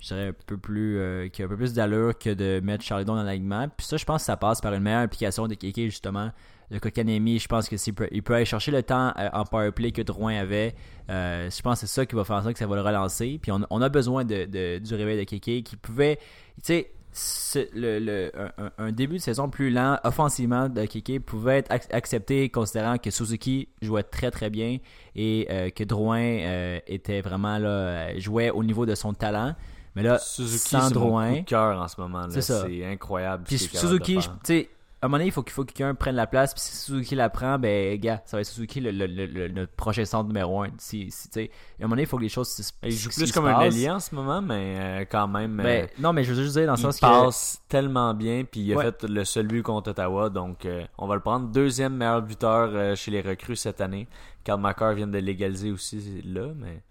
[0.00, 3.02] je dirais, un peu plus, qui a un peu plus d'allure que de mettre Charles
[3.02, 3.68] Ludon dans l'alignement.
[3.68, 6.30] Puis ça, je pense que ça passe par une meilleure implication de Keke, justement
[6.70, 9.90] le Kokanemi, je pense que peut, il peut aller chercher le temps euh, en powerplay
[9.90, 10.74] que Drouin avait.
[11.10, 12.82] Euh, je pense que c'est ça qui va faire en sorte que ça va le
[12.82, 13.38] relancer.
[13.42, 16.18] Puis on, a besoin de, du réveil de Kéké qui pouvait.
[16.62, 18.30] Tu sais, le,
[18.78, 23.68] un, début de saison plus lent offensivement de Kéké pouvait être accepté considérant que Suzuki
[23.82, 24.78] jouait très très bien
[25.16, 29.56] et euh, que Drouin était vraiment là, jouait au niveau de son talent.
[29.94, 30.76] Mais là, Suzuki.
[30.94, 32.26] Mon cœur en ce moment.
[32.30, 33.44] C'est incroyable.
[33.44, 34.70] Puis Suzuki, tu sais
[35.02, 36.52] à un moment donné, il faut, qu'il faut que quelqu'un prenne la place.
[36.52, 39.72] Puis si Suzuki la prend, ben, gars, ça va être Suzuki le, le, le, notre
[39.72, 40.72] prochain centre numéro 1.
[40.76, 41.46] Si, si, à un
[41.80, 43.98] moment donné, il faut que les choses se Il joue plus comme un allié en
[43.98, 45.56] ce moment, mais euh, quand même.
[45.56, 48.44] Ben, euh, non, mais je veux juste dire dans le sens qu'il passe tellement bien.
[48.44, 50.28] Puis il a fait le seul but contre Ottawa.
[50.28, 51.48] Donc, euh, on va le prendre.
[51.48, 54.06] Deuxième meilleur buteur chez les recrues cette année.
[54.44, 56.82] Karl Makar vient de légaliser aussi là, mais.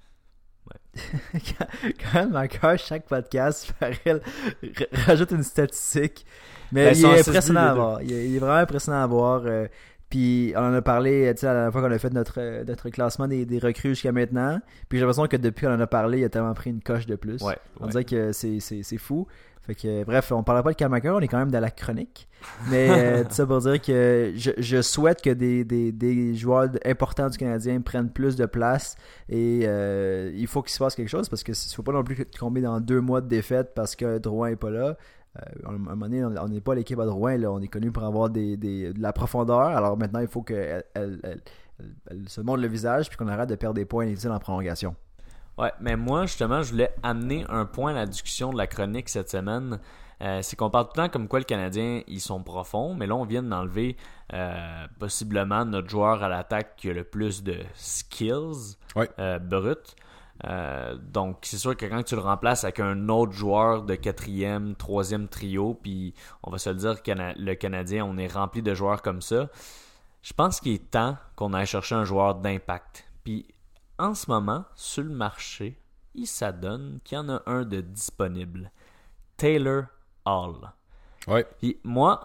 [2.12, 4.22] quand même, encore, chaque podcast, Farrell
[5.06, 6.26] rajoute une statistique.
[6.72, 8.02] Mais Ben, il est impressionnant à voir.
[8.02, 9.41] Il est, il est vraiment impressionnant à voir.
[9.45, 9.67] euh,
[10.10, 12.63] puis on en a parlé, tu sais, la dernière fois qu'on a fait notre, euh,
[12.63, 14.60] notre classement des, des recrues jusqu'à maintenant.
[14.89, 17.06] Puis j'ai l'impression que depuis qu'on en a parlé, il a tellement pris une coche
[17.06, 17.41] de plus.
[17.43, 17.91] Ouais, On ouais.
[17.91, 19.28] dirait que c'est fou.
[19.69, 22.27] Fait que, bref, on parlera pas de Kamaker, on est quand même dans la chronique.
[22.71, 22.88] Mais
[23.19, 27.29] euh, tout ça pour dire que je, je souhaite que des, des, des joueurs importants
[27.29, 28.95] du Canadien prennent plus de place
[29.29, 32.03] et euh, il faut qu'il se passe quelque chose parce que il faut pas non
[32.03, 34.97] plus tomber dans deux mois de défaite parce que Drouin est pas là.
[35.38, 37.51] Euh, à un moment donné, on n'est pas l'équipe à Drouin, là.
[37.51, 39.60] on est connu pour avoir des, des- de la profondeur.
[39.60, 41.41] Alors maintenant, il faut qu'elle elle, elle-
[41.79, 44.39] elle- elle se montre le visage puis qu'on arrête de perdre des points inutiles en
[44.39, 44.95] prolongation.
[45.60, 49.10] Ouais, mais moi, justement, je voulais amener un point à la discussion de la chronique
[49.10, 49.80] cette semaine.
[50.22, 53.08] Euh, c'est qu'on parle tout le temps comme quoi le Canadien, ils sont profonds, mais
[53.08, 53.95] là, on vient d'enlever
[54.34, 59.10] euh, possiblement notre joueur à l'attaque qui a le plus de skills Ouais.
[59.19, 59.76] euh, bruts.
[61.12, 65.28] Donc, c'est sûr que quand tu le remplaces avec un autre joueur de quatrième, troisième
[65.28, 69.02] trio, puis on va se le dire, Cana- le Canadien, on est rempli de joueurs
[69.02, 69.48] comme ça.
[70.22, 73.06] Je pense qu'il est temps qu'on aille chercher un joueur d'impact.
[73.24, 73.45] Puis,
[74.00, 75.78] en ce moment, sur le marché,
[76.16, 78.72] il s'adonne qu'il y en a un de disponible.
[79.38, 79.84] Taylor
[80.26, 80.72] Hall.
[81.28, 81.46] Ouais.
[81.60, 82.20] Puis moi,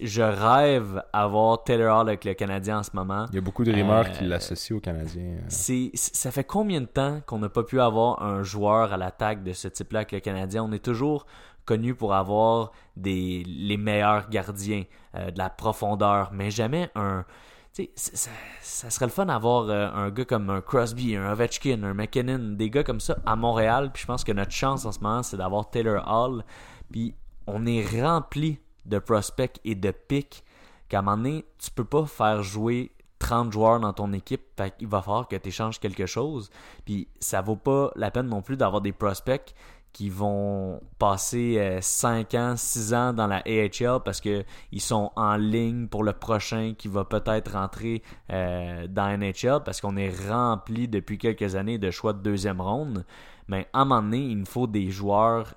[0.00, 3.26] je rêve avoir Taylor Hall avec le Canadien en ce moment.
[3.30, 5.38] Il y a beaucoup de rumeurs Euh, qui l'associent aux Canadiens.
[5.38, 5.44] euh.
[5.48, 9.42] C'est, ça fait combien de temps qu'on n'a pas pu avoir un joueur à l'attaque
[9.42, 10.62] de ce type-là avec le Canadien?
[10.64, 11.24] On est toujours
[11.64, 17.24] connu pour avoir des, les meilleurs gardiens, euh, de la profondeur, mais jamais un...
[17.72, 18.30] c- ça,
[18.62, 22.54] ça serait le fun d'avoir euh, un gars comme un Crosby, un Ovechkin, un McKinnon,
[22.56, 23.90] des gars comme ça à Montréal.
[23.92, 26.44] Puis je pense que notre chance en ce moment, c'est d'avoir Taylor Hall.
[26.90, 27.14] Puis
[27.46, 30.42] on est rempli de prospects et de picks
[30.88, 34.74] qu'à un moment donné, tu peux pas faire jouer 30 joueurs dans ton équipe, fait
[34.76, 36.50] qu'il va falloir que tu échanges quelque chose.
[36.86, 39.54] Puis ça vaut pas la peine non plus d'avoir des prospects
[39.92, 45.10] qui vont passer euh, 5 ans, 6 ans dans la AHL parce que ils sont
[45.16, 50.14] en ligne pour le prochain qui va peut-être rentrer euh, dans NHL parce qu'on est
[50.28, 53.04] rempli depuis quelques années de choix de deuxième ronde.
[53.48, 55.54] Mais à un moment donné, il nous faut des joueurs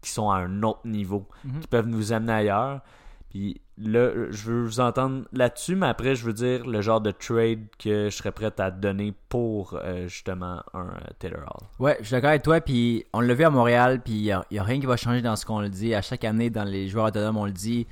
[0.00, 1.28] qui sont à un autre niveau,
[1.60, 2.80] qui peuvent nous amener ailleurs.
[3.30, 7.10] Puis là, je veux vous entendre là-dessus, mais après, je veux dire le genre de
[7.10, 11.66] trade que je serais prêt à donner pour euh, justement un euh, Taylor Hall.
[11.78, 12.60] Ouais, je suis d'accord avec toi.
[12.60, 15.36] Puis on l'a vu à Montréal, puis il n'y a, rien qui va changer dans
[15.36, 15.94] ce qu'on le dit.
[15.94, 17.86] À chaque année, dans les joueurs autonomes, on le dit.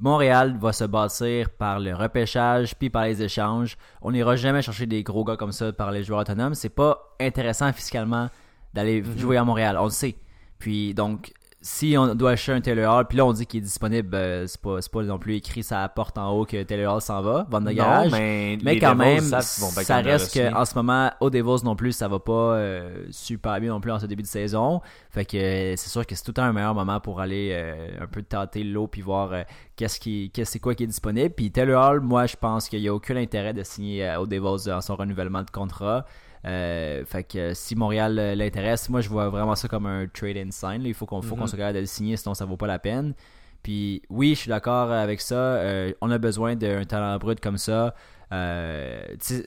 [0.00, 3.76] Montréal va se bâtir par le repêchage puis par les échanges.
[4.02, 6.54] On n'ira jamais chercher des gros gars comme ça par les joueurs autonomes.
[6.54, 8.28] C'est pas intéressant fiscalement
[8.74, 9.76] d'aller jouer à Montréal.
[9.78, 10.16] On le sait.
[10.58, 11.32] Puis donc,
[11.66, 14.46] si on doit acheter un Taylor Hall, puis là on dit qu'il est disponible, euh,
[14.46, 17.46] c'est pas, pas non plus écrit sa porte en haut que Taylor Hall s'en va,
[17.48, 18.10] vente de garage.
[18.12, 22.08] mais, Mais quand Devils même, ça reste qu'en ce moment, au Devils non plus, ça
[22.08, 24.80] va pas euh, super bien non plus en ce début de saison.
[25.10, 27.54] Fait que euh, c'est sûr que c'est tout le temps un meilleur moment pour aller
[28.00, 29.32] un peu tâter l'eau puis voir
[29.76, 31.34] qu'est-ce qui, qu'est-ce c'est quoi qui est disponible.
[31.34, 34.26] Puis Taylor Hall, moi, je pense qu'il y a aucun intérêt de signer euh, au
[34.26, 36.04] Devils dans son renouvellement de contrat.
[36.46, 40.06] Euh, fait que euh, si Montréal euh, l'intéresse, moi je vois vraiment ça comme un
[40.06, 40.82] trade and sign.
[40.82, 40.88] là.
[40.88, 42.78] Il faut qu'on faut qu'on soit capable de le signer, sinon ça vaut pas la
[42.78, 43.14] peine.
[43.62, 45.34] Puis oui, je suis d'accord avec ça.
[45.36, 47.94] Euh, on a besoin d'un talent brut comme ça.
[48.32, 49.02] Euh,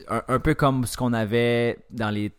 [0.08, 2.32] un, un peu comme ce qu'on avait dans les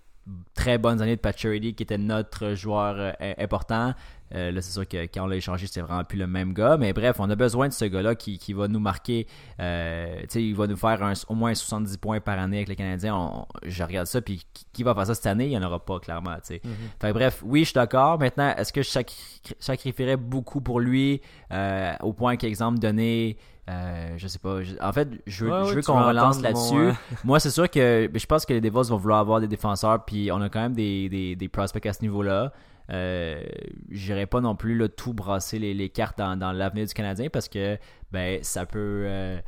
[0.54, 3.94] très bonnes années de Pacioretty, qui était notre joueur important.
[4.36, 6.78] Euh, là, c'est sûr que quand on l'a échangé, c'était vraiment plus le même gars.
[6.78, 9.28] Mais bref, on a besoin de ce gars-là qui, qui va nous marquer.
[9.60, 12.70] euh, tu sais, il va nous faire un- au moins 70 points par année avec
[12.70, 13.16] les Canadiens.
[13.16, 15.46] On- je regarde ça, puis qui, va faire ça cette année?
[15.46, 16.36] Il n'y en aura pas, clairement.
[16.44, 18.20] Fait que bref, oui, je suis d'accord.
[18.20, 23.38] Maintenant, est-ce que je sacri- sacrifierais beaucoup pour lui euh, au point qu'exemple donné
[23.70, 24.64] euh, je sais pas.
[24.64, 26.90] je- en fait, je veux, Ouais, je ouais, veux tu qu'on relance là-dessus.
[27.24, 30.32] Moi, c'est sûr que je pense que les Devils vont vouloir avoir des défenseurs, puis
[30.32, 32.52] on a quand même des, des, des prospects à ce niveau-là.
[32.92, 33.44] Euh,
[33.90, 37.50] J'irai pas non plus là, tout brasser les, cartes dans, dans l'avenir du Canadien parce
[37.50, 37.78] que
[38.12, 39.04] ben ça peut.
[39.06, 39.40] euh,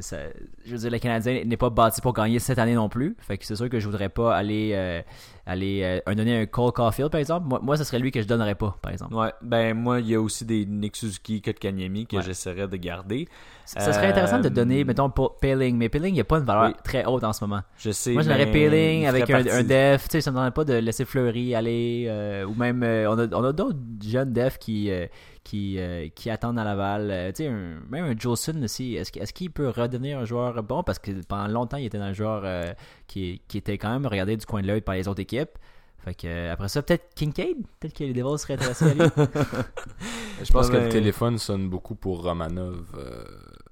[0.00, 0.16] ça-
[0.64, 3.16] je veux dire, le Canadien n'est pas bâti pour gagner cette année non plus.
[3.20, 5.02] Fait que c'est sûr que je voudrais pas aller, euh,
[5.46, 7.46] aller euh, un- donner un Cole Caulfield, par exemple.
[7.48, 9.14] Moi, moi, ce serait lui que je donnerais pas, par exemple.
[9.14, 12.22] Ouais, ben moi, il y a aussi des Nick Suzuki, Kotkaniemi que Ouais.
[12.22, 13.28] j'essaierais de garder.
[13.66, 16.38] Ça serait intéressant de Euh, donner, mettons, pour Paling, mais Paling, il n'y a pas
[16.38, 16.74] une valeur Oui.
[16.84, 17.62] très haute en ce moment.
[17.78, 18.12] Je sais.
[18.12, 20.04] Moi, Paling il avec un, def.
[20.04, 22.06] Tu sais, ça ne me pas de laisser Fleury aller.
[22.08, 25.06] euh, ou même, euh, on a, on a d'autres jeunes defs qui, euh,
[25.44, 27.10] qui, euh, qui attendent à Laval.
[27.10, 28.94] Euh, tu sais, même un Jolson aussi.
[28.96, 30.82] Est-ce, qu'il- est-ce qu'il peut redevenir un joueur bon?
[30.82, 32.72] Parce que pendant longtemps, il était un joueur euh,
[33.06, 35.50] qui, qui était quand même regardé du coin de l'œil par les autres équipes.
[35.98, 37.56] Fait que, euh, après ça, peut-être Kincaid?
[37.80, 39.00] Peut-être que les Devils seraient intéressés à lui.
[40.42, 42.84] Je pense Ouais, que le téléphone sonne beaucoup pour Romanov.
[42.96, 43.24] euh,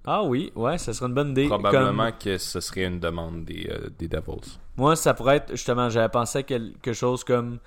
[0.07, 1.47] Ah oui, ouais, ça serait une bonne idée.
[1.49, 4.59] Probablement que ce serait une demande des, euh, des Devils.
[4.77, 7.59] Moi, ça pourrait être, justement, j'avais pensé à quelque chose comme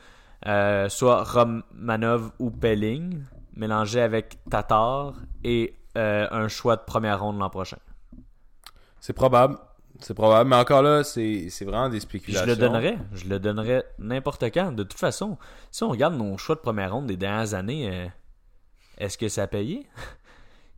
[0.47, 3.19] euh, soit Romanov ou Pelling,
[3.55, 5.13] mélangé avec Tatar
[5.43, 7.77] et euh, un choix de première ronde l'an prochain.
[8.99, 9.57] C'est probable.
[10.01, 12.45] C'est probable, mais encore là, c'est vraiment des spéculations.
[12.45, 12.97] Je le donnerais.
[13.13, 14.73] Je le donnerais n'importe quand.
[14.73, 15.37] De toute façon,
[15.71, 18.09] si on regarde nos choix de première ronde des dernières années,
[18.97, 19.87] est-ce que ça a payé?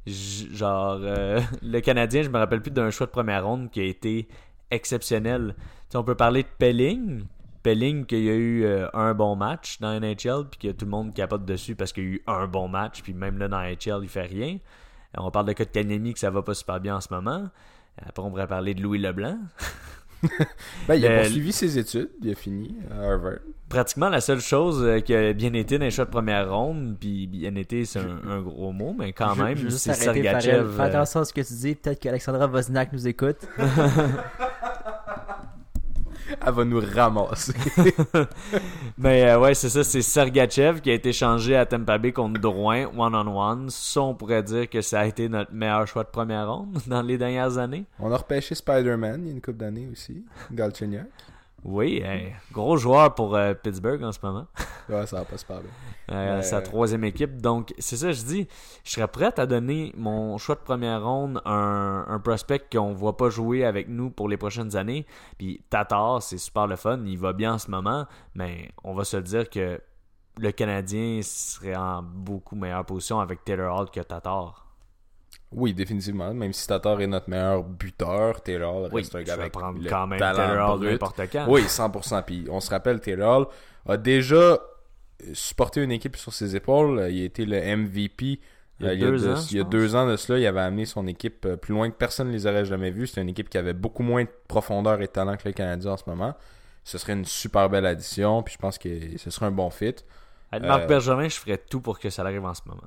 [0.07, 3.83] genre euh, le Canadien, je me rappelle plus d'un choix de première ronde qui a
[3.83, 4.27] été
[4.71, 5.55] exceptionnel.
[5.93, 7.25] on peut parler de Pelling.
[7.67, 11.13] Pelling qui a eu euh, un bon match dans NHL puis que tout le monde
[11.13, 14.03] capote dessus parce qu'il y a eu un bon match puis même là dans NHL
[14.03, 14.57] il fait rien.
[15.17, 17.49] On parle de Kotkaniemi que ça va pas super bien en ce moment.
[18.01, 19.37] Après on pourrait parler de Louis Leblanc.
[20.87, 23.39] ben, il a euh, poursuivi ses études, il a fini à Harvard.
[23.69, 26.95] Pratiquement la seule chose euh, qui a bien été dans les choix de première ronde,
[26.99, 30.71] puis bien été, c'est un, gros mot, mais quand même, c'est Sergachev.
[30.73, 33.47] Fais euh, attention à ce que tu dis, peut-être qu'Alexandra Voznak nous écoute.
[36.45, 37.53] Elle va nous ramasser.
[38.97, 42.39] Mais euh, ouais, c'est ça, c'est Sergachev qui a été changé à Tampa Bay contre
[42.39, 43.69] Drouin, one-on-one.
[43.69, 47.01] Ça, on pourrait dire que ça a été notre meilleur choix de première ronde dans
[47.01, 47.85] les dernières années.
[47.99, 51.07] On a repêché Spider-Man il y a une couple d'années aussi, Galchenyuk.
[51.67, 52.01] Oui,
[52.53, 54.47] gros joueur pour euh, Pittsburgh en ce moment.
[54.89, 55.67] ouais, ça va pas se parler.
[56.09, 57.41] Euh, sa troisième équipe.
[57.41, 58.47] Donc, c'est ça, je dis,
[58.85, 63.17] je serais prêt à donner mon choix de première ronde un, un prospect qu'on voit
[63.17, 65.05] pas jouer avec nous pour les prochaines années.
[65.37, 69.03] Puis Tatar, c'est super le fun, il va bien en ce moment, mais on va
[69.03, 69.81] se dire que
[70.37, 74.66] le Canadien serait en beaucoup meilleure position avec Taylor Hall que Tatar.
[75.51, 76.33] Oui, définitivement.
[76.33, 80.21] Même si Tatar est notre meilleur buteur, Taylor reste un gars avec prendre quand même
[80.21, 81.45] Hall n'importe quand.
[81.47, 82.23] Oui, 100%.
[82.23, 83.49] Puis on se rappelle, Taylor
[83.87, 84.59] a déjà
[85.33, 87.07] supporté une équipe sur ses épaules.
[87.09, 88.39] Il a été le MVP
[88.79, 90.85] il y a, deux, ans, il y a deux ans de cela, il avait amené
[90.85, 93.07] son équipe euh, plus loin que personne ne les aurait jamais vus.
[93.07, 95.93] C'était une équipe qui avait beaucoup moins de profondeur et de talent que le Canadien
[95.93, 96.35] en ce moment.
[96.83, 99.95] Ce serait une super belle addition, puis je pense que ce serait un bon fit.
[100.51, 102.83] Avec Marc euh, Bergevin, je ferais tout pour que ça arrive en ce moment.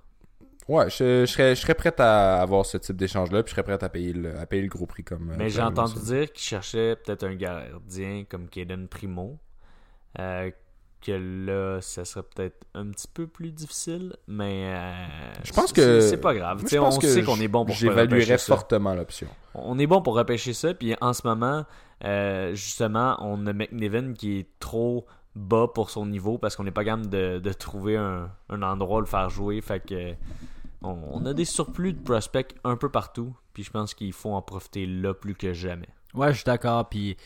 [0.70, 3.84] Ouais, je, serais, je serais prêt à avoir ce type d'échange-là, puis je serais prêt
[3.84, 5.30] à payer le, à payer le gros prix comme.
[5.30, 9.36] Euh, Mais j'ai entendu dire qu'il cherchait peut-être un gardien comme Kaden Primo.
[10.20, 10.52] Euh,
[11.00, 16.00] que là, ça serait peut-être un petit peu plus difficile, mais euh, je pense que
[16.02, 16.62] c'est pas grave.
[16.62, 19.26] on sait qu'on est bon pour J'évaluerais fortement l'option.
[19.54, 21.64] On est bon pour repêcher ça, puis en ce moment,
[22.52, 25.04] justement, on a McNiven qui est trop
[25.34, 28.98] bas pour son niveau parce qu'on n'est pas capable de, de trouver un, un, endroit
[28.98, 29.60] où le faire jouer.
[29.62, 30.14] Fait que
[30.82, 33.34] on, a des surplus de prospects un peu partout.
[33.52, 35.88] Puis je pense qu'il faut en profiter là plus que jamais.
[36.14, 36.88] Ouais, je suis d'accord.
[36.88, 37.16] Puis,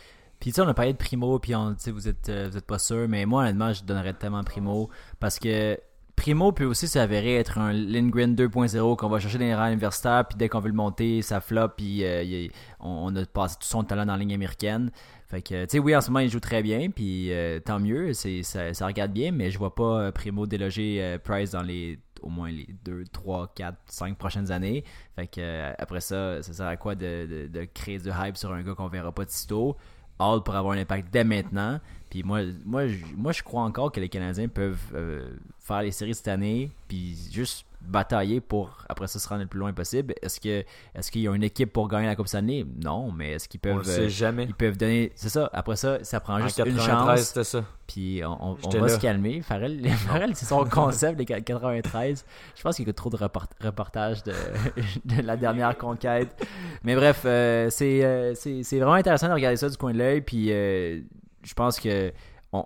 [0.40, 2.67] puis tu sais, on a parlé de Primo, puis on, vous êtes, euh, vous êtes
[2.67, 3.09] pas sûr.
[3.09, 4.90] Mais moi, honnêtement, je donnerais tellement Primo
[5.21, 5.79] parce que
[6.17, 10.25] Primo peut aussi s'avérer être un Lindgren 2.0 qu'on va chercher dans les rangs universitaires,
[10.29, 12.47] puis dès qu'on veut le monter, ça flop, puis euh,
[12.79, 14.93] on, a passé tout son talent dans la ligne américaine.
[15.27, 17.81] Fait que, tu sais, oui, en ce moment, il joue très bien, puis euh, tant
[17.81, 18.29] mieux, ça,
[18.75, 22.69] ça, regarde bien, mais je vois pas Primo déloger Price dans les au moins les
[22.85, 24.85] 2, 3, 4, 5 prochaines années.
[25.17, 28.53] Fait que euh, après ça, ça sert à quoi de, de, créer du hype sur
[28.53, 29.77] un gars qu'on verra pas de sitôt?
[30.17, 31.81] Pour avoir un impact dès maintenant.
[32.09, 32.85] Puis moi, moi,
[33.17, 37.17] moi, je crois encore que les Canadiens peuvent euh, faire les séries cette année, puis
[37.33, 40.14] juste batailler pour après ça se rendre le plus loin possible.
[40.23, 43.11] Est-ce que est-ce qu'il y a une équipe pour gagner la Coupe cette année Non,
[43.12, 44.44] mais est-ce qu'ils peuvent euh, jamais.
[44.44, 45.51] Ils peuvent donner c'est ça.
[45.53, 47.42] Après ça, ça prend juste une chance.
[47.42, 47.64] Ça.
[47.87, 49.42] Puis on, va se calmer.
[49.42, 52.25] Farrell, Farrell c'est son concept les 93.
[52.57, 54.33] Je pense qu'il y a trop de reportages de,
[55.05, 56.47] de, la dernière conquête.
[56.83, 60.20] Mais bref, euh, euh, c'est c'est vraiment intéressant de regarder ça du coin de l'œil
[60.20, 62.12] puis je pense que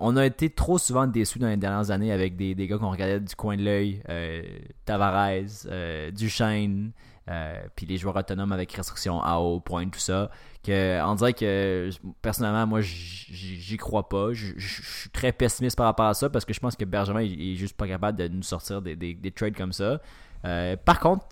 [0.01, 2.91] on, a été trop souvent déçus dans les dernières années avec des, des gars qu'on
[2.91, 4.43] regardait du coin de l'œil, euh,
[4.85, 6.93] Tavares, euh, Duchesne,
[7.29, 10.31] euh, puis les joueurs autonomes avec restriction AO, point, tout ça.
[10.63, 11.89] Que, on dirait que
[12.21, 14.35] personnellement, moi, j'y crois pas.
[14.35, 17.55] Je suis très pessimiste par rapport à ça parce que je pense que Benjamin est
[17.55, 20.01] juste pas capable de nous sortir des, des trades comme ça.
[20.45, 21.27] Euh, par contre,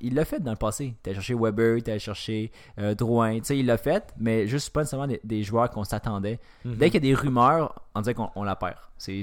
[0.00, 0.94] il l'a fait dans le passé.
[1.04, 3.38] Il a cherché Weber, il a cherché euh, Drouin.
[3.50, 6.38] Il l'a fait, mais juste pas nécessairement des, joueurs qu'on s'attendait.
[6.64, 6.76] Mhm.
[6.76, 8.76] Dès qu'il y a des rumeurs, on dirait qu'on la perd.
[8.98, 9.22] C'est,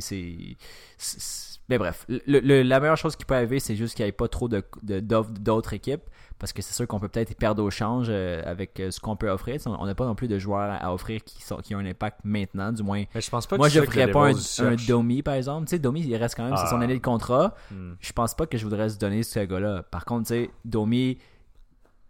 [1.69, 4.49] mais bref, la meilleure chose qui peut arriver, c'est juste qu'il n'y ait pas trop
[4.49, 6.01] d'offres de, d'autres équipes
[6.39, 9.15] parce que c'est sûr qu'on peut peut-être perdre au change euh, avec euh, ce qu'on
[9.17, 9.59] peut offrir.
[9.65, 12.21] On n'a pas non plus de joueurs à offrir qui, sont, qui ont un impact
[12.23, 13.03] maintenant, du moins.
[13.13, 15.67] je pense pas moi, je ne ferais pas un, Domi, par exemple.
[15.67, 16.83] Tu sais, Domi, il reste quand même, c'est son ah.
[16.83, 17.53] année de contrat.
[17.71, 17.93] Hmm.
[17.99, 19.83] Je pense pas que je voudrais se donner ce gars-là.
[19.83, 21.17] Par contre, tu sais, Domi,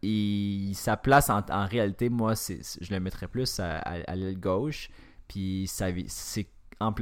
[0.04, 4.90] il, sa place en, réalité, moi, je le mettrais plus à, l'aile gauche.
[5.28, 6.48] Puis c'est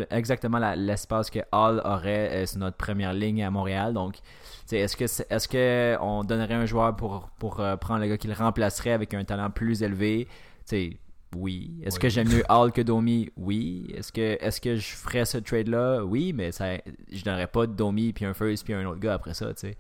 [0.10, 3.94] exactement l'espace que Hall aurait sur notre première ligne à Montréal.
[3.94, 4.16] Donc,
[4.72, 8.34] est-ce que est-ce que on donnerait un joueur pour, pour prendre le gars qui le
[8.34, 10.28] remplacerait avec un talent plus élevé?
[11.36, 11.72] oui.
[11.84, 13.30] Est-ce que j'aime mieux Hall que Domi?
[13.38, 13.88] Oui.
[13.96, 16.04] Est-ce que, est que je ferais ce trade-là?
[16.04, 16.78] Oui, mais ça,
[17.12, 19.78] je donnerais pas Domi puis un first puis un autre gars après ça, tu sais.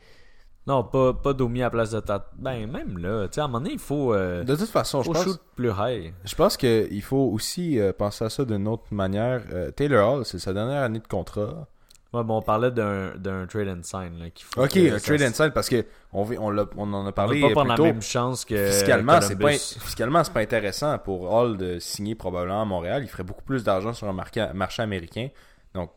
[0.67, 2.29] Non, pas, pas Domi à place de ta.
[2.37, 4.13] Ben, même là, tu sais, à un moment donné, il faut.
[4.13, 5.39] Euh, de toute façon, je pense.
[5.55, 6.13] plus high.
[6.25, 9.43] Je pense qu'il faut aussi euh, penser à ça d'une autre manière.
[9.53, 11.67] Euh, Taylor Hall, c'est sa dernière année de contrat.
[12.13, 14.19] Ouais, bon, on parlait d'un trade and sign.
[14.19, 14.25] Là,
[14.57, 17.41] ok, un trade and sign parce que on, on, en a parlé.
[17.41, 18.67] On va pas prendre la même chance que.
[18.67, 23.03] Fiscalement, c'est pas, fiscalement, c'est pas intéressant pour Hall de signer probablement à Montréal.
[23.03, 25.29] Il ferait beaucoup plus d'argent sur un marché, américain.
[25.73, 25.91] Donc,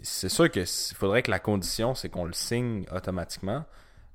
[0.00, 3.64] c'est sûr qu'il faudrait que la condition, c'est qu'on le signe automatiquement.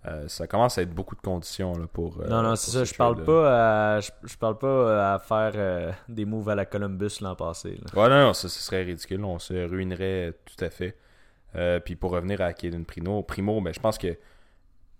[0.07, 2.21] Euh, ça commence à être beaucoup de conditions là, pour.
[2.21, 2.83] Euh, non, non, c'est ça.
[2.83, 7.19] Je parle, pas à, je, parle pas à faire euh, des moves à la Columbus
[7.21, 7.79] l'an passé.
[7.95, 9.23] Ouais, non, non, ça, ce serait ridicule.
[9.25, 10.95] On se ruinerait tout à fait.
[11.55, 14.17] Euh, puis pour revenir à Kaden Primo, Primo, ben, je pense que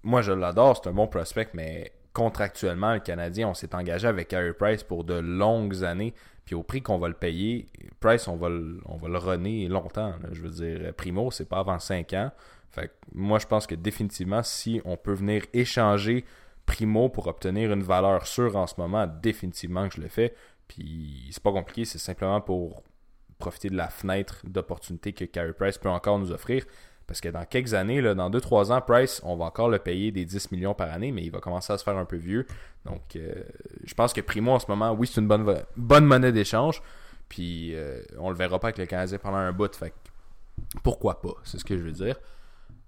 [0.04, 4.34] moi je l'adore, c'est un bon prospect, mais contractuellement, le Canadien, on s'est engagé avec
[4.34, 6.14] Harry Price pour de longues années.
[6.46, 7.68] Puis au prix qu'on va le payer,
[8.00, 10.14] Price, on va le, on va le runner longtemps.
[10.32, 12.32] Je veux dire, Primo, c'est pas avant 5 ans.
[12.72, 16.26] Fait moi, je pense que définitivement, si on peut venir échanger
[16.66, 20.36] Primo pour obtenir une valeur sûre en ce moment, définitivement que je le fais.
[20.68, 22.84] Puis c'est pas compliqué, c'est simplement pour
[23.40, 26.66] profiter de la fenêtre d'opportunité que Carey Price peut encore nous offrir.
[27.08, 30.12] Parce que dans quelques années, là, dans 2-3 ans, Price, on va encore le payer
[30.12, 32.46] des 10 millions par année, mais il va commencer à se faire un peu vieux.
[32.84, 33.44] Donc, euh,
[33.86, 36.82] je pense que Primo, en ce moment, oui, c'est une bonne, bonne monnaie d'échange.
[37.30, 39.74] Puis, euh, on le verra pas avec le Canadien pendant un bout.
[39.74, 39.94] Fait
[40.84, 42.20] pourquoi pas C'est ce que je veux dire.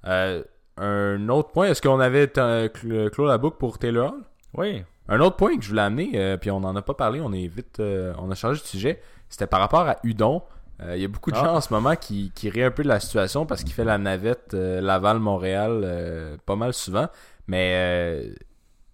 [0.05, 0.43] Euh,
[0.77, 4.21] un autre point, est-ce qu'on avait clos la boucle pour Taylor Hall?
[4.53, 4.83] Oui.
[5.07, 7.47] Un autre point que je voulais amener, puis on n'en a pas parlé, on est
[7.47, 9.01] vite, on a changé de sujet.
[9.29, 10.43] C'était par rapport à Udon.
[10.81, 11.45] Euh, il y a beaucoup de ah.
[11.45, 13.83] gens en ce moment qui, qui rient un peu de la situation parce qu'il fait
[13.83, 17.07] la navette euh, Laval-Montréal euh, pas mal souvent.
[17.47, 18.31] Mais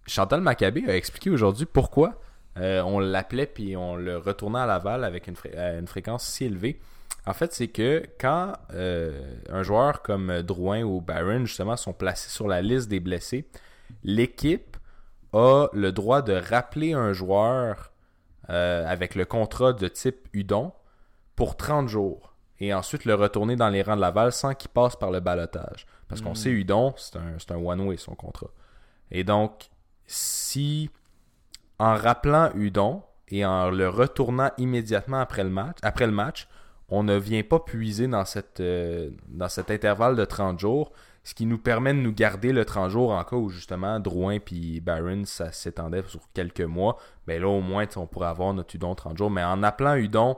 [0.06, 2.20] Chantal Maccabé a expliqué aujourd'hui pourquoi
[2.58, 5.34] on l'appelait puis on le retournait à Laval avec une,
[5.78, 6.80] une fréquence si élevée.
[7.26, 12.46] En fait, c'est que quand un joueur comme Drouin ou Barron, justement, sont placés sur
[12.46, 13.48] la liste des blessés,
[14.04, 14.76] l'équipe
[15.32, 17.92] a le droit de rappeler un joueur
[18.48, 20.72] euh, avec le contrat de type Udon
[21.34, 24.96] pour 30 jours et ensuite le retourner dans les rangs de Laval sans qu'il passe
[24.96, 25.86] par le balotage.
[26.08, 26.36] Parce qu'on hmm.
[26.36, 28.50] sait Udon, c'est un, un one-way son contrat.
[29.10, 29.68] Et donc,
[30.06, 30.90] si
[31.78, 36.48] en rappelant Udon et en le retournant immédiatement après le match, après le match
[36.88, 38.24] on ne vient pas puiser dans,
[38.60, 39.10] euh,
[39.48, 40.92] cet intervalle de 30 jours,
[41.24, 44.38] ce qui nous permet de nous garder le 30 jours en cas où justement Drouin
[44.38, 46.98] puis Barron ça s'étendait sur quelques mois.
[47.26, 49.30] Mais ben là au moins on pourrait avoir notre Udon 30 jours.
[49.30, 50.36] Mais en appelant Udon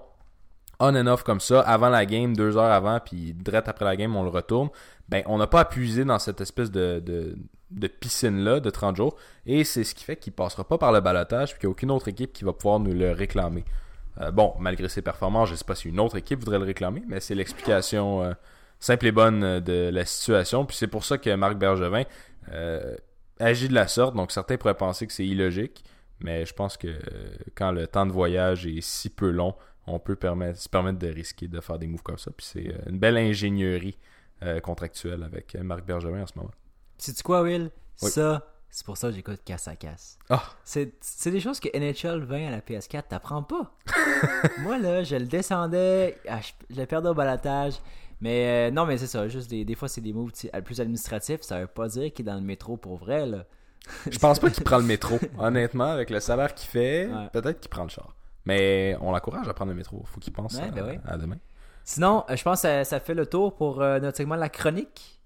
[0.80, 3.96] on and off comme ça, avant la game, deux heures avant, puis direct après la
[3.96, 4.68] game, on le retourne,
[5.09, 7.36] ben on n'a pas puiser dans cette espèce de,
[8.01, 9.16] piscine-là de 30 jours.
[9.46, 11.72] Et c'est ce qui fait qu'il passera pas par le balotage, puis qu'il n'y a
[11.72, 13.64] aucune autre équipe qui va pouvoir nous le réclamer.
[14.20, 16.64] Euh, bon, malgré ses performances, je ne sais pas si une autre équipe voudrait le
[16.64, 18.32] réclamer, mais c'est l'explication euh,
[18.80, 20.66] simple et bonne euh, de la situation.
[20.66, 22.04] Puis c'est pour ça que Marc Bergevin
[22.52, 22.96] euh,
[23.38, 24.16] agit de la sorte.
[24.16, 25.84] Donc certains pourraient penser que c'est illogique,
[26.20, 26.88] mais je pense que
[27.54, 29.54] quand le temps de voyage est si peu long,
[29.86, 32.30] on peut permettre, se permettre de risquer de faire des moves comme ça.
[32.36, 33.96] Puis c'est une belle ingénierie
[34.62, 36.50] contractuelle avec Marc Bergevin en ce moment.
[36.98, 37.70] C'est quoi, Will?
[37.96, 40.18] Ça, c'est pour ça que j'écoute casse à casse.
[40.30, 40.42] Ah.
[40.64, 43.72] C'est des choses que NHL 20 à la PS4 t'apprends pas.
[44.60, 47.74] Moi, là, je le descendais, ah, je le perdais au balatage.
[48.20, 49.28] Mais euh, non, mais c'est ça.
[49.28, 50.32] Juste des, des fois, c'est des moves
[50.64, 51.42] plus administratifs.
[51.42, 53.26] Ça veut pas dire qu'il est dans le métro pour vrai.
[53.26, 53.44] Là.
[54.10, 55.18] Je pense pas qu'il prend le métro.
[55.38, 58.14] Honnêtement, avec le salaire qu'il fait, peut-être qu'il prend le char.
[58.44, 60.02] Mais on l'encourage à prendre le métro.
[60.06, 61.36] Faut qu'il pense ben à, demain.
[61.84, 65.17] Sinon, euh, je pense que ça, fait le tour pour euh, notre segment La Chronique.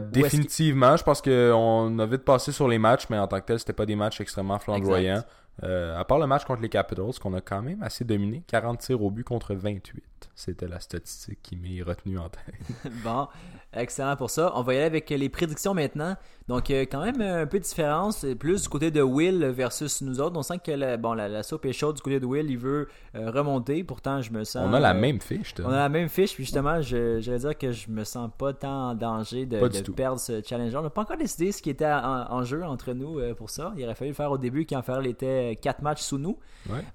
[0.00, 3.58] Définitivement, je pense qu'on a vite passé sur les matchs, mais en tant que tel,
[3.58, 5.22] c'était pas des matchs extrêmement flamboyants.
[5.62, 9.02] à part le match contre les Capitals, qu'on a quand même assez dominé, 40 tirs
[9.02, 10.02] au but contre 28.
[10.34, 12.92] C'était la statistique qui m'est retenue en tête.
[13.04, 13.28] bon,
[13.72, 14.52] excellent pour ça.
[14.54, 16.16] On va y aller avec les prédictions maintenant.
[16.48, 20.20] Donc, euh, quand même un peu de différence, plus du côté de Will versus nous
[20.20, 20.36] autres.
[20.36, 22.88] On sent que la, bon, la, soupe est chaude du côté de Will, il veut
[23.14, 23.84] euh, remonter.
[23.84, 24.66] Pourtant, je me sens.
[24.68, 25.54] On a la euh, même fiche.
[25.64, 28.52] On a la même fiche, puis justement, je, vais dire que je me sens pas
[28.52, 29.58] tant en danger de,
[29.92, 30.74] perdre ce challenge.
[30.74, 33.72] On n'a pas encore décidé ce qui était en, jeu entre nous pour ça.
[33.76, 36.38] Il aurait fallu le faire au début quand faire était 4 matchs sous nous.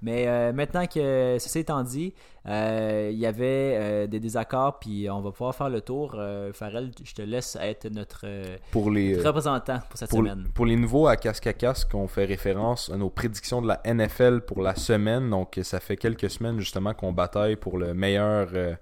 [0.02, 2.12] Mais maintenant que ceci étant dit,
[2.46, 6.16] il y avait des désaccords, puis on va pouvoir faire le tour.
[6.52, 8.26] Farrell, je te laisse être notre,
[8.70, 10.48] pour les, représentant pour cette semaine.
[10.54, 13.80] Pour les nouveaux à casque à casque, on fait référence à nos prédictions de la
[13.84, 15.30] NFL pour la semaine.
[15.30, 18.74] Donc, ça fait quelques semaines justement qu'on bataille pour le meilleur, euh,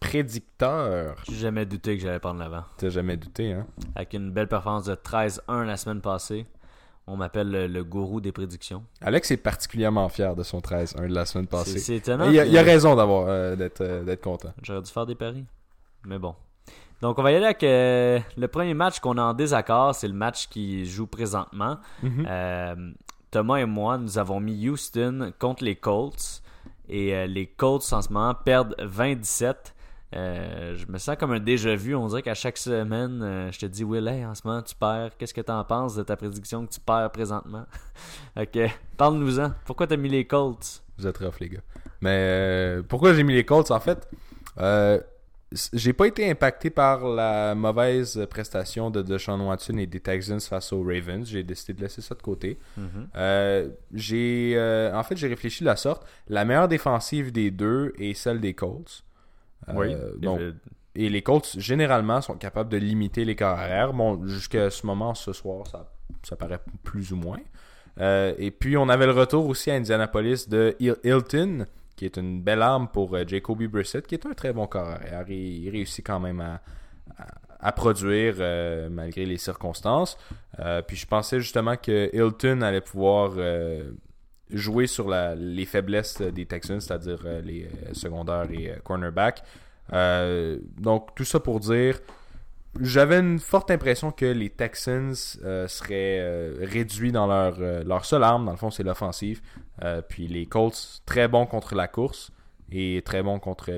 [0.00, 1.16] prédicteur.
[1.28, 2.64] J'ai jamais douté que j'allais prendre l'avant.
[2.76, 3.66] T'as jamais douté, hein?
[3.94, 6.46] Avec une belle performance de 13-1 la semaine passée.
[7.08, 8.82] On m'appelle le, gourou des prédictions.
[9.00, 11.78] Alex est particulièrement fier de son 13-1 de la semaine passée.
[11.78, 12.28] C'est étonnant.
[12.28, 14.52] Il a, a, raison d'avoir euh, d'être euh, d'être content.
[14.62, 15.44] J'aurais dû faire des paris.
[16.04, 16.34] Mais bon.
[17.02, 19.94] Donc, on va y aller avec euh, le premier match qu'on a en désaccord.
[19.94, 21.78] C'est le match qui joue présentement.
[22.02, 22.94] Mm-hmm.
[23.30, 26.42] Thomas et moi, nous avons mis Houston contre les Colts.
[26.88, 29.75] Et les Colts, en ce moment, perdent 27.
[30.16, 31.94] Euh, je me sens comme un déjà-vu.
[31.94, 35.16] On dirait qu'à chaque semaine, euh, je te dis, Will, en ce moment, tu perds.
[35.18, 37.66] Qu'est-ce que tu en penses de ta prédiction que tu perds présentement?
[38.40, 38.58] ok,
[38.96, 39.52] parle-nous-en.
[39.64, 40.82] Pourquoi tu as mis les Colts?
[40.98, 41.60] Vous êtes rough, les gars.
[42.00, 43.70] Mais euh, pourquoi j'ai mis les Colts?
[43.70, 44.08] En fait,
[45.72, 50.72] j'ai pas été impacté par la mauvaise prestation de Deshaun Watson et des Texans face
[50.72, 51.28] aux Ravens.
[51.28, 52.58] J'ai décidé de laisser ça de côté.
[52.78, 53.70] Mm-hmm.
[53.92, 56.06] j'ai, en fait, j'ai réfléchi de la sorte.
[56.28, 59.05] La meilleure défensive des deux est celle des Colts.
[59.74, 59.94] Oui.
[59.94, 60.52] Euh,
[60.94, 63.92] et les Colts, généralement, sont capables de limiter les carrières.
[63.92, 65.92] Bon, jusqu'à ce moment, ce soir, ça,
[66.22, 67.40] ça paraît plus ou moins.
[68.00, 72.42] Euh, et puis, on avait le retour aussi à Indianapolis de Hilton, qui est une
[72.42, 75.24] belle arme pour euh, Jacoby Brissett, qui est un très bon carrière.
[75.28, 76.60] Il, réussit quand même à,
[77.60, 78.36] à, produire
[78.90, 80.16] malgré les circonstances.
[80.86, 83.32] puis, je pensais justement que Hilton allait pouvoir
[84.50, 89.42] jouer sur les faiblesses des Texans, c'est-à-dire euh, les euh, secondaires et euh, cornerbacks.
[90.78, 92.00] donc, tout ça pour dire,
[92.80, 98.50] j'avais une forte impression que les Texans seraient réduits dans leur, leur seule arme, dans
[98.50, 99.40] le fond, c'est l'offensive.
[100.08, 102.32] puis les Colts, très bons contre la course
[102.70, 103.70] et très bons contre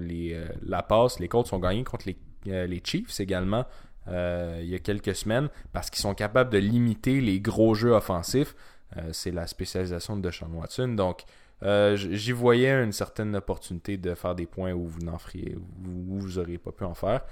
[0.63, 1.21] la passe.
[1.21, 2.07] Les Colts ont gagné contre
[2.47, 3.67] les Chiefs également.
[4.09, 8.57] il y a quelques semaines parce qu'ils sont capables de limiter les gros jeux offensifs.
[8.97, 10.89] Euh, c'est la spécialisation de Sean Watson.
[10.89, 11.25] Donc,
[11.63, 16.21] euh, j'y voyais une certaine opportunité de faire des points où vous n'en feriez, où
[16.21, 17.23] vous n'auriez pas pu en faire.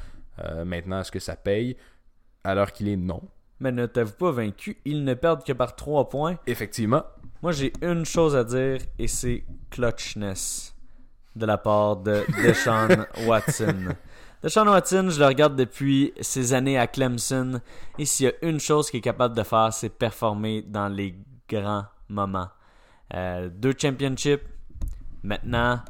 [0.45, 1.77] Euh, maintenant, est-ce que ça paye?
[2.45, 3.23] Alors qu'il est non
[3.61, 6.39] Mais ne t'avez pas vaincu Ils ne perdent que par 3 points.
[6.47, 7.05] Effectivement.
[7.43, 10.75] Moi, j'ai une chose à dire et c'est clutchness
[11.35, 13.95] de la part de Deshaun Watson.
[14.43, 17.61] Deshaun Watson, je le regarde depuis ses années à Clemson
[17.99, 21.15] et s'il y a une chose qu'il est capable de faire, c'est performer dans les
[21.49, 22.49] grand moment.
[23.15, 24.43] Euh, deux championships,
[25.23, 25.81] maintenant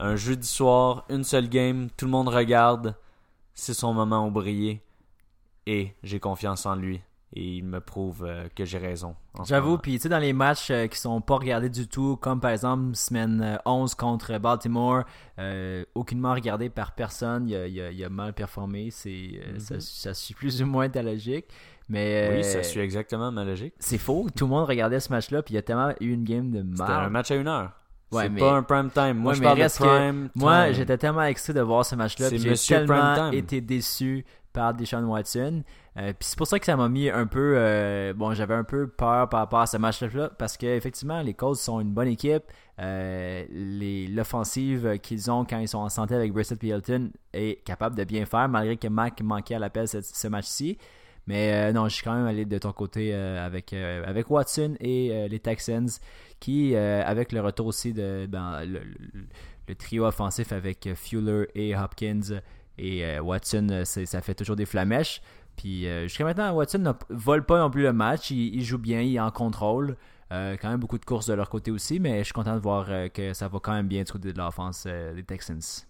[0.00, 2.94] un jeudi soir, une seule game, tout le monde regarde,
[3.54, 4.82] c'est son moment où briller.
[5.66, 7.00] Et j'ai confiance en lui.
[7.34, 9.16] Et il me prouve euh, que j'ai raison.
[9.44, 12.40] J'avoue, puis tu sais, dans les matchs euh, qui sont pas regardés du tout, comme
[12.40, 15.02] par exemple semaine 11 contre Baltimore,
[15.94, 20.88] aucunement regardé par personne, il a, mal performé, c'est ça, ça, suit plus ou moins
[20.88, 21.46] ta logique.
[21.88, 23.74] Mais, oui, ça euh, suit exactement ma logique.
[23.78, 24.26] C'est faux.
[24.34, 26.62] Tout le monde regardait ce match-là, puis il y a tellement eu une game de
[26.62, 26.76] mal.
[26.76, 27.70] C'était un match à une heure.
[28.12, 29.14] Ouais, c'est pas un prime time.
[29.14, 32.30] Moi, je parle de prime Moi, j'étais tellement excité de voir ce match-là.
[32.30, 35.62] J'ai tellement été déçu par Deshaun Watson.
[35.98, 37.54] Euh, puis c'est pour ça que ça m'a mis un peu.
[37.56, 40.30] Euh, bon, j'avais un peu peur par rapport à ce match-là.
[40.38, 42.44] Parce qu'effectivement, les Colts sont une bonne équipe.
[42.78, 48.04] L'offensive qu'ils ont quand ils sont en santé avec Brissett et Hilton est capable de
[48.04, 50.78] bien faire, malgré que Mac manquait à l'appel ce, ce match-ci.
[51.26, 54.30] Mais euh, non, je suis quand même allé de ton côté euh, avec, euh, avec
[54.30, 55.88] Watson et les Texans,
[56.38, 62.40] qui, avec le retour aussi de ben, le, trio offensif avec Fuller et Hopkins
[62.78, 65.20] et Watson, ça fait toujours des flamèches.
[65.56, 69.16] Puis jusqu'à maintenant, Watson ne vole pas non plus le match, il, joue bien, il
[69.16, 69.96] est en contrôle.
[70.30, 72.86] quand même beaucoup de courses de leur côté aussi, mais je suis content de voir
[73.12, 75.86] que ça va quand même bien du côté de l'offense des Texans.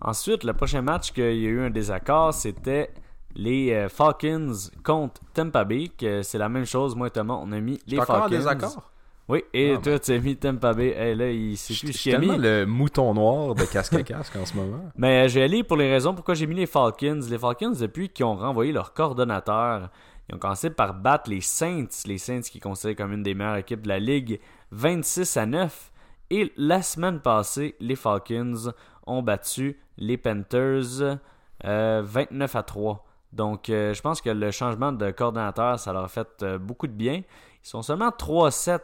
[0.00, 2.90] Ensuite, le prochain match qu'il y a eu un désaccord, c'était
[3.34, 4.52] les euh, Falcons
[4.82, 6.96] contre Tampa Bay, que c'est la même chose.
[6.96, 8.24] Moi et Thomas, on a mis les Falcons.
[8.24, 8.90] en désaccord?
[9.28, 10.00] Oui, et ah, toi, ben.
[10.00, 10.94] tu as mis Tampa Bay.
[10.96, 14.80] Hey, là, il plus tellement le mouton noir de casque à casque en ce moment.
[14.96, 17.20] Mais euh, je vais aller pour les raisons pourquoi j'ai mis les Falcons.
[17.28, 19.90] Les Falcons, depuis qu'ils ont renvoyé leur coordonnateur,
[20.28, 21.88] ils ont commencé par battre les Saints.
[22.06, 25.92] Les Saints qui considèrent comme une des meilleures équipes de la ligue, 26 à 9.
[26.30, 28.72] Et la semaine passée, les Falcons
[29.06, 31.18] ont battu les Panthers
[31.64, 33.07] 29 euh, à 3.
[33.32, 36.86] Donc, euh, je pense que le changement de coordinateur, ça leur a fait euh, beaucoup
[36.86, 37.16] de bien.
[37.16, 38.80] Ils sont seulement 3-7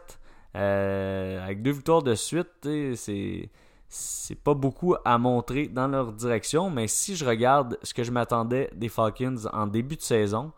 [0.55, 2.67] euh, avec deux victoires de suite.
[2.95, 3.49] C'est
[3.87, 8.11] c'est pas beaucoup à montrer dans leur direction, mais si je regarde ce que je
[8.11, 10.51] m'attendais des Falcons en début de saison,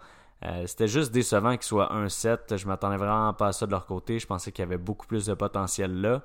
[0.65, 2.57] c'était juste décevant qu'ils soient 1-7.
[2.57, 4.17] Je m'attendais vraiment pas à ça de leur côté.
[4.17, 6.23] Je pensais qu'il y avait beaucoup plus de potentiel là.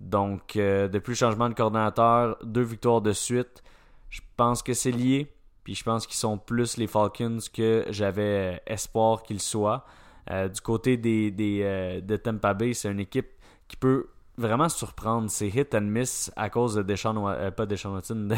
[0.00, 3.64] Donc, depuis le changement de coordinateur, deux victoires de suite,
[4.10, 5.33] je pense que c'est lié.
[5.64, 9.84] Puis je pense qu'ils sont plus les Falcons que j'avais espoir qu'ils soient.
[10.30, 13.30] Euh, du côté des, des euh, de Tampa Bay, c'est une équipe
[13.66, 15.30] qui peut vraiment surprendre.
[15.30, 18.28] C'est hit and miss à cause de Deshaun, euh, pas Watson,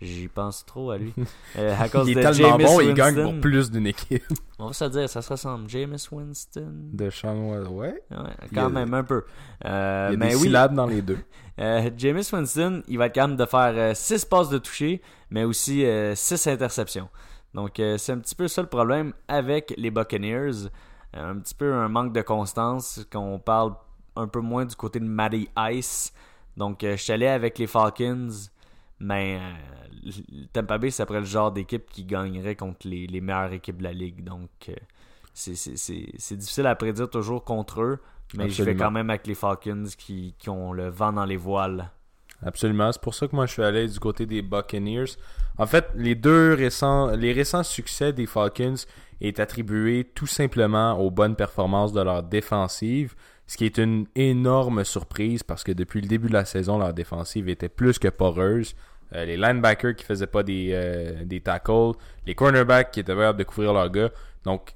[0.00, 1.12] J'y pense trop à lui.
[1.58, 4.22] Euh, à cause il de est tellement bon, il gagne pour plus d'une équipe.
[4.58, 5.70] On va se dire, ça se ressemble.
[5.70, 6.74] Jameis Winston.
[6.92, 7.66] De Sean ouais.
[7.70, 9.24] Ouais, Il y a- quand même un peu.
[9.64, 11.18] Euh, Il y a mais des oui, syllabes dans les deux.
[11.60, 15.82] euh, Jameis Winston, il va être capable de faire 6 passes de toucher, mais aussi
[16.14, 17.08] 6 interceptions.
[17.54, 20.66] Donc, euh, c'est un petit peu ça le problème avec les Buccaneers.
[21.16, 23.72] Euh, un petit peu un manque de constance, qu'on parle
[24.14, 26.12] un peu moins du côté de Matty Ice.
[26.58, 28.28] Donc, euh, je suis allé avec les Falcons,
[28.98, 29.85] mais euh,
[30.52, 33.84] Tampa Bay, c'est après le genre d'équipe qui gagnerait contre les, les meilleures équipes de
[33.84, 34.22] la ligue.
[34.24, 34.74] Donc, euh,
[35.34, 37.98] c'est- difficile à prédire toujours contre eux,
[38.36, 41.36] mais je vais quand même avec les Falcons qui, qui ont le vent dans les
[41.36, 41.90] voiles.
[42.44, 42.92] Absolument.
[42.92, 45.16] C'est pour ça que moi, je suis allé du côté des Buccaneers.
[45.58, 48.74] En fait, les deux récents, les récents succès des Falcons
[49.22, 53.14] est attribué tout simplement aux bonnes performances de leur défensive,
[53.46, 56.92] ce qui est une énorme surprise parce que depuis le début de la saison, leur
[56.92, 58.74] défensive était plus que poreuse.
[59.14, 61.92] Euh, les linebackers qui faisaient pas des, euh, des tackles,
[62.26, 64.10] les cornerbacks qui étaient capables de couvrir leurs gars.
[64.44, 64.74] Donc,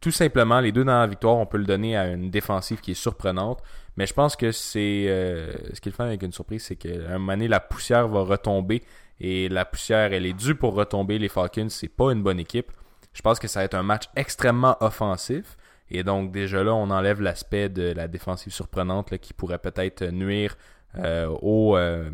[0.00, 2.92] tout simplement, les deux dans la victoire, on peut le donner à une défensive qui
[2.92, 3.62] est surprenante.
[3.96, 6.76] Mais je pense que c'est euh, ce qui est le fun avec une surprise, c'est
[6.76, 8.82] qu'à un moment donné, la poussière va retomber.
[9.20, 11.18] Et la poussière, elle est due pour retomber.
[11.18, 12.72] Les Falcons, c'est pas une bonne équipe.
[13.12, 15.56] Je pense que ça va être un match extrêmement offensif.
[15.90, 20.56] Et donc, déjà là, on enlève l'aspect de la défensive surprenante qui pourrait peut-être nuire
[20.96, 22.10] euh, aux, euh,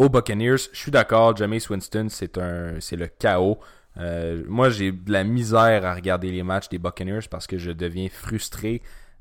[0.00, 0.56] aux Buccaneers.
[0.72, 3.58] Je suis d'accord, Jameis Winston, c'est le chaos.
[3.98, 7.70] Euh, moi, j'ai de la misère à regarder les matchs des Buccaneers parce que je
[7.70, 8.80] deviens frustré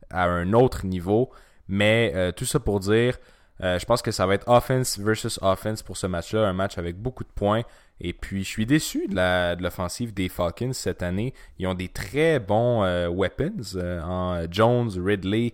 [0.09, 1.31] à un autre niveau.
[1.67, 3.17] Mais euh, tout ça pour dire,
[3.61, 6.77] euh, je pense que ça va être offense versus offense pour ce match-là, un match
[6.77, 7.63] avec beaucoup de points.
[7.99, 11.33] Et puis, je suis déçu de l'offensive des Falcons cette année.
[11.57, 15.51] Ils ont des très bons weapons en Jones, Ridley,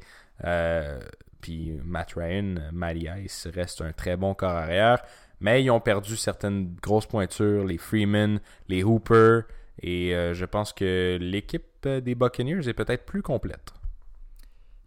[1.46, 5.04] puis Matt Ryan, Matty Ice reste un très bon corps arrière.
[5.40, 9.42] Mais ils ont perdu certaines grosses pointures, les Freeman, les Hooper.
[9.80, 13.74] Et euh, je pense que l'équipe des Buccaneers est peut-être plus complète.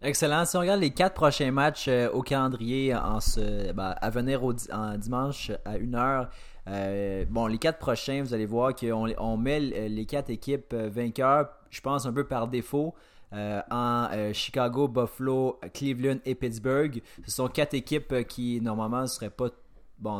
[0.01, 0.43] Excellent.
[0.43, 4.43] Si on regarde les quatre prochains matchs euh, au calendrier en ce, ben, à venir
[4.43, 6.27] en dimanche à 1h,
[6.69, 10.89] euh, bon, les quatre prochains, vous allez voir qu'on on met les quatre équipes euh,
[10.89, 12.93] vainqueurs, je pense un peu par défaut,
[13.31, 17.01] euh, en euh, Chicago, Buffalo, Cleveland et Pittsburgh.
[17.25, 19.49] Ce sont quatre équipes euh, qui, normalement, ne seraient pas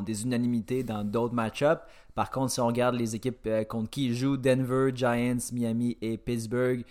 [0.06, 1.82] des unanimités dans d'autres match-ups.
[2.14, 6.18] Par contre, si on regarde les équipes contre qui ils jouent, Denver, Giants, Miami et
[6.18, 6.84] Pittsburgh,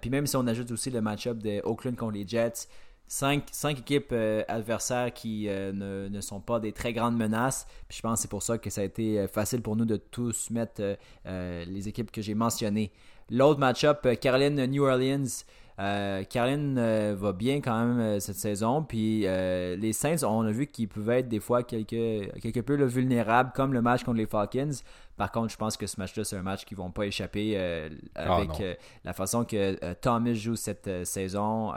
[0.00, 2.68] puis même si on ajoute aussi le match-up de Oakland contre les Jets,
[3.08, 4.14] cinq, cinq équipes
[4.46, 7.66] adversaires qui ne, ne sont pas des très grandes menaces.
[7.88, 9.96] Puis je pense que c'est pour ça que ça a été facile pour nous de
[9.96, 12.92] tous mettre les équipes que j'ai mentionnées.
[13.32, 15.44] L'autre match-up, euh, Caroline-New Orleans.
[15.78, 18.82] Euh, Caroline euh, va bien quand même euh, cette saison.
[18.82, 22.84] Puis les Saints, on a vu qu'ils pouvaient être des fois quelque, quelque peu là,
[22.84, 24.70] vulnérables, comme le match contre les Falcons.
[25.16, 27.88] Par contre, je pense que ce match-là, c'est un match qu'ils vont pas échapper euh,
[28.14, 28.62] avec
[29.04, 31.72] la façon que Thomas joue cette saison.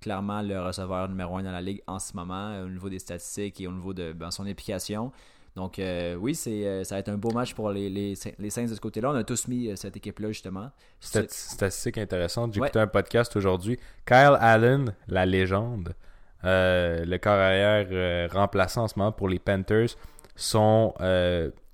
[0.00, 3.60] clairement, le receveur numéro un dans la ligue en ce moment, au niveau des statistiques
[3.60, 5.12] et au niveau de ben, son implication.
[5.58, 8.48] Donc, euh, oui, c'est, euh, ça va être un beau match pour les, les, les
[8.50, 9.10] Saints de ce côté-là.
[9.10, 10.70] On a tous mis euh, cette équipe-là, justement.
[11.00, 12.54] Stat- Statistique intéressante.
[12.54, 12.68] J'ai Ouais.
[12.68, 13.76] écouté un podcast aujourd'hui.
[14.06, 15.96] Kyle Allen, la légende,
[16.44, 19.88] le corps arrière euh, remplaçant en ce moment pour les Panthers,
[20.36, 20.94] sont,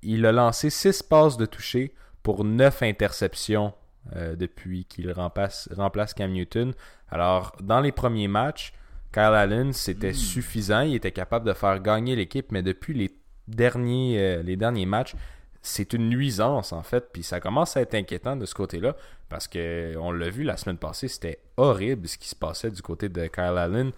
[0.03, 3.75] il a lancé 6 passes de toucher pour 9 interceptions
[4.15, 6.73] depuis qu'il remplace, remplace Cam Newton.
[7.11, 8.73] Alors, dans les premiers matchs,
[9.13, 10.81] Kyle Allen, c'était suffisant.
[10.81, 13.11] Il était capable de faire gagner l'équipe, mais depuis les
[13.49, 15.15] derniers, euh, les derniers matchs,
[15.63, 18.97] c'est une nuisance en fait, puis ça commence à être inquiétant de ce côté-là
[19.31, 22.83] parce que on l'a vu la semaine passée, c'était horrible ce qui se passait du
[22.83, 23.93] côté de Kyle Allen.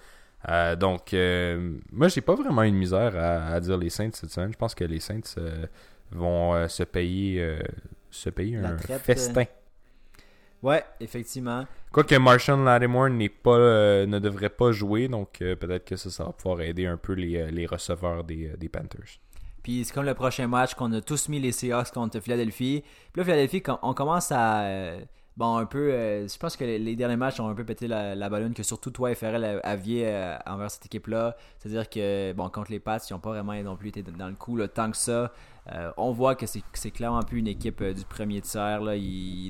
[0.48, 4.30] Euh, donc, euh, moi, j'ai pas vraiment une misère à, à dire les Saints cette
[4.30, 4.52] semaine.
[4.52, 5.66] Je pense que les Saints euh,
[6.12, 7.58] vont se payer,
[8.10, 9.44] se payer un festin.
[10.62, 11.66] Ouais, effectivement.
[11.90, 16.32] Quoique Marshall Lattimore n'est pas, ne devrait pas jouer, donc peut-être que ça, ça va
[16.32, 19.18] pouvoir aider un peu les, les receveurs des, des Panthers.
[19.66, 22.84] Puis c'est comme le prochain match qu'on a tous mis les Seahawks contre Philadelphie.
[23.12, 24.60] Puis là, Philadelphie, on commence à.
[24.60, 25.00] euh,
[25.36, 25.90] bon, un peu.
[25.90, 28.54] euh, je pense que les, les derniers matchs ont un peu pété la, la ballonne,
[28.54, 31.34] que surtout toi et Ferrell aviez euh, envers cette équipe-là.
[31.58, 34.36] C'est-à-dire que, bon, contre les Pats, ils n'ont pas vraiment non plus été dans le
[34.36, 35.32] coup là, tant que ça.
[35.72, 38.80] Euh, on voit que c'est clairement plus une équipe euh, du premier tiers.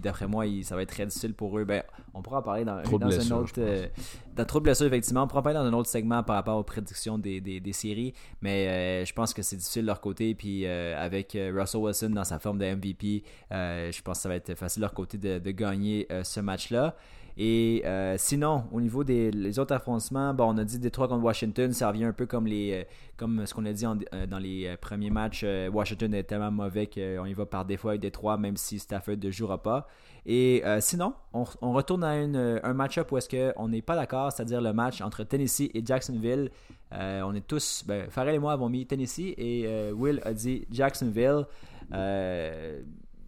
[0.02, 1.64] D'après moi, il- ça va être très difficile pour eux.
[1.64, 1.82] Ben,
[2.14, 3.06] on pourra en parler dans, Trop un
[3.42, 3.52] autre.
[3.58, 3.86] euh,
[4.34, 5.24] dans trop de blessures, effectivement.
[5.24, 7.72] On pourra en parler dans un autre segment par rapport aux prédictions des, des, des
[7.72, 8.14] séries.
[8.40, 10.34] Mais je pense que c'est difficile de leur côté.
[10.34, 14.54] Puis avec Russell Wilson dans sa forme de MVP, je pense que ça va être
[14.54, 16.96] facile de leur côté de, de gagner ce match-là.
[17.38, 21.70] Et euh, sinon, au niveau des autres affrontements, bon, on a dit Détroit contre Washington,
[21.72, 22.84] ça revient un peu comme, les, euh,
[23.18, 25.44] comme ce qu'on a dit euh, dans les premiers matchs.
[25.70, 29.30] Washington est tellement mauvais qu'on y va par défaut avec Détroit, même si Stafford ne
[29.30, 29.86] jouera pas.
[30.24, 34.72] Et sinon, on, retourne à un match-up où est-ce qu'on n'est pas d'accord, c'est-à-dire le
[34.72, 36.50] match entre Tennessee et Jacksonville.
[36.90, 41.44] on est tous, ben, Farrell et moi avons mis Tennessee et Will a dit Jacksonville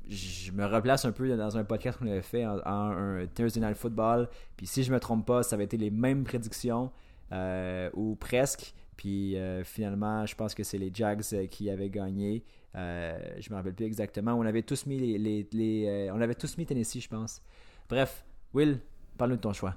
[0.09, 3.77] je me replace un peu dans un podcast qu'on avait fait en, un Thursday Night
[3.77, 4.29] Football.
[4.57, 6.91] Puis si je me trompe pas, ça avait été les mêmes prédictions,
[7.33, 8.75] euh, ou presque.
[8.97, 12.45] Puis euh, finalement, je pense que c'est les Jags euh, qui avaient gagné.
[12.75, 14.33] je me rappelle plus exactement.
[14.35, 17.43] On avait tous mis les, on avait tous mis Tennessee, je pense.
[17.89, 18.81] Bref, Will,
[19.17, 19.77] parle-nous de ton choix.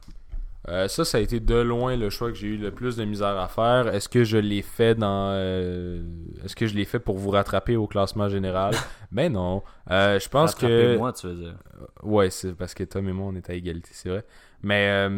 [0.68, 3.04] Euh, ça, ça a été de loin le choix que j'ai eu le plus de
[3.04, 3.88] misère à faire.
[3.94, 5.32] Est-ce que je l'ai fait dans.
[5.32, 6.04] Euh,
[6.46, 8.76] est-ce que je l'ai fait pour vous rattraper au classement général?
[9.12, 9.62] Ben non.
[9.90, 10.96] Euh, je pense que.
[10.98, 11.56] moi, tu veux dire.
[12.04, 14.24] Ouais, c'est parce que Tom et moi, on est à égalité, c'est vrai.
[14.64, 15.10] Mais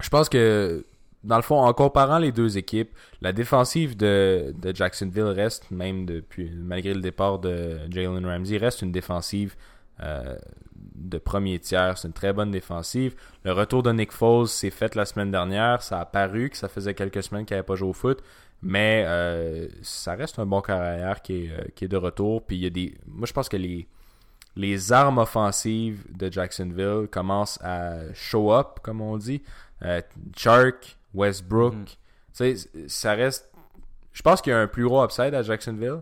[0.00, 0.84] je pense que.
[1.24, 2.90] Dans le fond, en comparant les deux équipes,
[3.20, 8.82] la défensive de, de Jacksonville reste, même depuis malgré le départ de Jalen Ramsey, reste
[8.82, 9.54] une défensive
[10.94, 11.98] de premier tiers.
[11.98, 13.14] C'est une très bonne défensive.
[13.44, 15.82] Le retour de Nick Foles s'est fait la semaine dernière.
[15.82, 18.22] Ça a paru que ça faisait quelques semaines qu'il n'avait pas joué au foot.
[18.62, 22.44] Mais euh, ça reste un bon carrière qui est, euh, qui est de retour.
[22.44, 22.96] Puis il y a des.
[23.06, 23.88] Moi je pense que les,
[24.54, 29.42] les armes offensives de Jacksonville commencent à show up, comme on dit.
[29.82, 30.00] Euh,
[30.36, 31.74] Chark, Westbrook.
[32.34, 32.88] Mm-hmm.
[32.88, 33.50] Ça reste.
[34.12, 36.00] Je pense qu'il y a un plus gros upside à Jacksonville.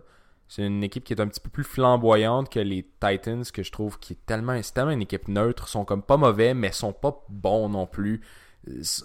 [0.51, 3.71] C'est une équipe qui est un petit peu plus flamboyante que les Titans, que je
[3.71, 5.63] trouve qui est tellement, tellement une équipe neutre.
[5.69, 8.19] Ils sont comme pas mauvais, mais sont pas bons non plus.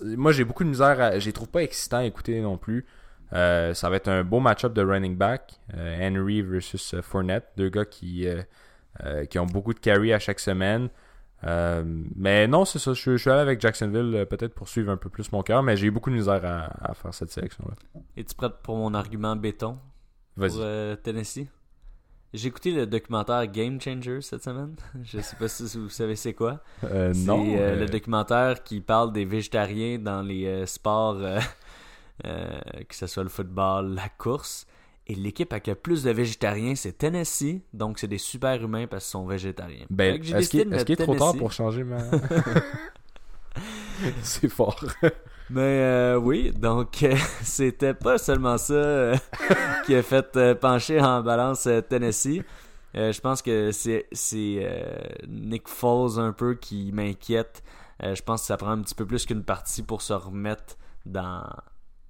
[0.02, 1.20] Moi, j'ai beaucoup de misère à.
[1.20, 2.84] Je les trouve pas excitants à écouter non plus.
[3.32, 5.60] Euh, ça va être un beau match-up de running back.
[5.74, 7.46] Euh, Henry versus euh, Fournette.
[7.56, 8.26] Deux gars qui,
[9.30, 10.88] qui ont beaucoup de carry à chaque semaine.
[11.44, 12.92] mais non, c'est ça.
[12.92, 15.86] Je, suis allé avec Jacksonville peut-être pour suivre un peu plus mon cœur, mais j'ai
[15.86, 17.76] eu beaucoup de misère à, faire cette sélection-là.
[18.16, 19.78] Es-tu prêt pour mon argument béton?
[20.36, 21.46] Pour euh, Tennessee.
[22.32, 24.76] J'ai écouté le documentaire Game Changer cette semaine.
[25.04, 26.60] Je sais pas si vous savez c'est quoi.
[26.84, 27.44] Euh, non.
[27.44, 31.18] C'est euh, le documentaire qui parle des végétariens dans les sports,
[32.22, 34.66] que ce soit le football, la course.
[35.08, 37.60] Et l'équipe avec le plus de végétariens, c'est Tennessee.
[37.72, 39.86] Donc, c'est des super humains parce qu'ils sont végétariens.
[39.88, 41.98] Ben, est-ce qu'il est, trop tard pour changer ma...
[44.22, 44.84] c'est fort.
[45.48, 49.16] Mais euh, oui, donc euh, c'était pas seulement ça euh,
[49.86, 52.42] qui a fait pencher en balance Tennessee.
[52.94, 54.08] je pense que c'est
[55.28, 57.62] Nick Foles un peu qui m'inquiète.
[58.02, 61.44] je pense que ça prend un petit peu plus qu'une partie pour se remettre dans,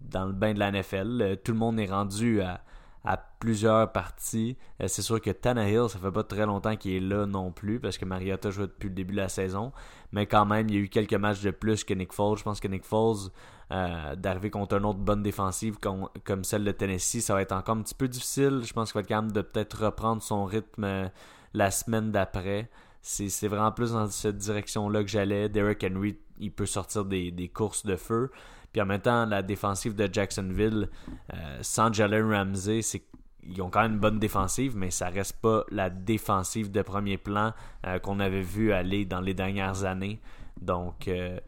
[0.00, 1.36] dans le bain de la NFL.
[1.44, 2.62] tout le monde est rendu à,
[3.04, 4.56] à plusieurs parties.
[4.80, 7.98] c'est sûr que Tannehill, ça fait pas très longtemps qu'il est là non plus parce
[7.98, 9.72] que Mariota joue depuis le début de la saison
[10.16, 12.38] mais quand même, il y a eu quelques matchs de plus que Nick Foles.
[12.38, 13.28] Je pense que Nick Foles,
[13.70, 17.76] euh, d'arriver contre une autre bonne défensive comme, celle de Tennessee, ça va être encore
[17.76, 18.62] un petit peu difficile.
[18.64, 21.08] Je pense qu'il va être capable de peut-être reprendre son rythme euh,
[21.52, 22.70] la semaine d'après.
[23.02, 25.50] C'est vraiment plus dans cette direction-là que j'allais.
[25.50, 28.30] Derrick Henry, il peut sortir des, courses de feu.
[28.72, 30.88] Puis en même temps, la défensive de Jacksonville,
[31.34, 33.04] euh, sans Jalen Ramsey, c'est
[33.48, 37.18] ils ont quand même une bonne défensive, mais ça reste pas la défensive de premier
[37.18, 37.52] plan
[37.86, 40.20] euh, qu'on avait vu aller dans les dernières années.
[40.60, 41.38] Donc, euh,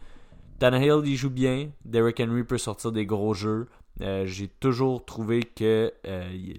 [0.58, 1.70] Tannehill, il joue bien.
[1.84, 3.68] Derrick Henry peut sortir des gros jeux.
[4.00, 5.92] Euh, j'ai toujours trouvé que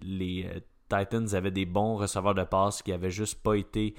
[0.04, 0.50] les
[0.90, 3.96] Titans avaient des bons receveurs de passe qui n'avaient juste pas été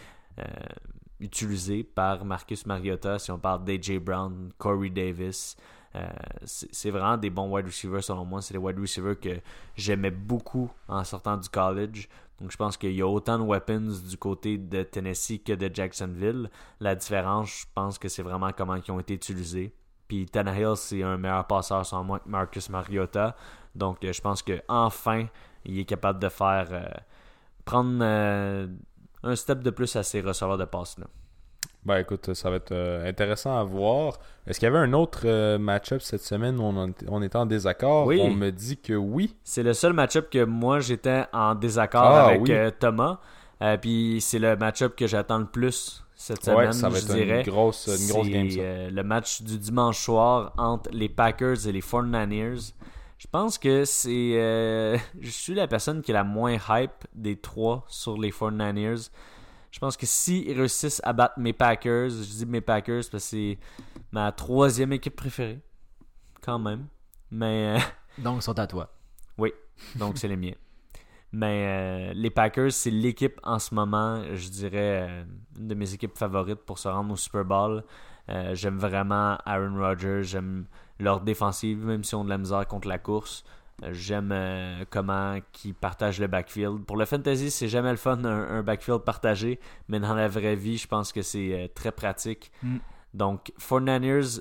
[1.20, 3.18] utilisés par Marcus Mariota.
[3.18, 5.56] Si on parle d'AJ Brown, Corey Davis.
[5.96, 6.08] Euh,
[6.44, 8.40] c'est vraiment des bons wide receivers selon moi.
[8.42, 9.40] C'est des wide receivers que
[9.76, 12.08] j'aimais beaucoup en sortant du college.
[12.40, 15.70] Donc je pense qu'il y a autant de weapons du côté de Tennessee que de
[15.72, 16.48] Jacksonville.
[16.78, 19.74] La différence, je pense que c'est vraiment comment ils ont été utilisés.
[20.08, 23.36] Puis Tannehill, c'est un meilleur passeur sans moi que Marcus Mariota.
[23.74, 25.26] Donc euh, je pense que enfin
[25.64, 26.88] il est capable de faire euh,
[27.64, 31.06] prendre un step de plus à ses receveurs de passe là.
[31.84, 34.18] Ben écoute, ça va être euh, intéressant à voir.
[34.46, 36.64] Est-ce qu'il y avait un autre euh, match-up cette semaine où
[37.08, 38.06] on, était en désaccord?
[38.06, 38.20] Oui.
[38.22, 39.34] On me dit que oui.
[39.44, 43.20] C'est le seul match-up que moi j'étais en désaccord ah, avec euh, Thomas.
[43.80, 46.66] puis c'est le match-up que j'attends le plus cette semaine.
[46.66, 48.48] Ouais, ça va être une grosse, une grosse game.
[48.48, 52.74] le match du dimanche soir entre les Packers et les 49ers.
[53.16, 54.10] Je pense que c'est.
[55.20, 59.08] je suis la personne qui est la moins hype des trois sur les 49ers.
[59.70, 63.18] Je pense que s'ils réussissent à battre mes Packers, je dis mes Packers parce que
[63.18, 63.58] c'est
[64.12, 65.60] ma troisième équipe préférée.
[66.40, 66.86] Quand même.
[67.30, 67.76] Mais.
[67.76, 67.80] Euh,
[68.22, 68.92] donc, ils sont à toi.
[69.38, 69.52] Oui.
[69.96, 70.54] Donc, c'est les miens.
[71.32, 75.24] Mais les Packers, c'est l'équipe en ce moment, je dirais,
[75.56, 77.84] une de mes équipes favorites pour se rendre au Super Bowl.
[78.54, 80.66] j'aime vraiment Aaron Rodgers, j'aime
[80.98, 83.44] leur défensive, même si on a de la misère contre la course.
[83.90, 86.84] J'aime euh, comment ils partagent le backfield.
[86.84, 89.58] Pour le fantasy, c'est jamais le fun un, backfield partagé,
[89.88, 92.52] mais dans la vraie vie, je pense que c'est euh, très pratique.
[92.62, 92.76] Mm.
[93.14, 94.40] Donc, 49ers,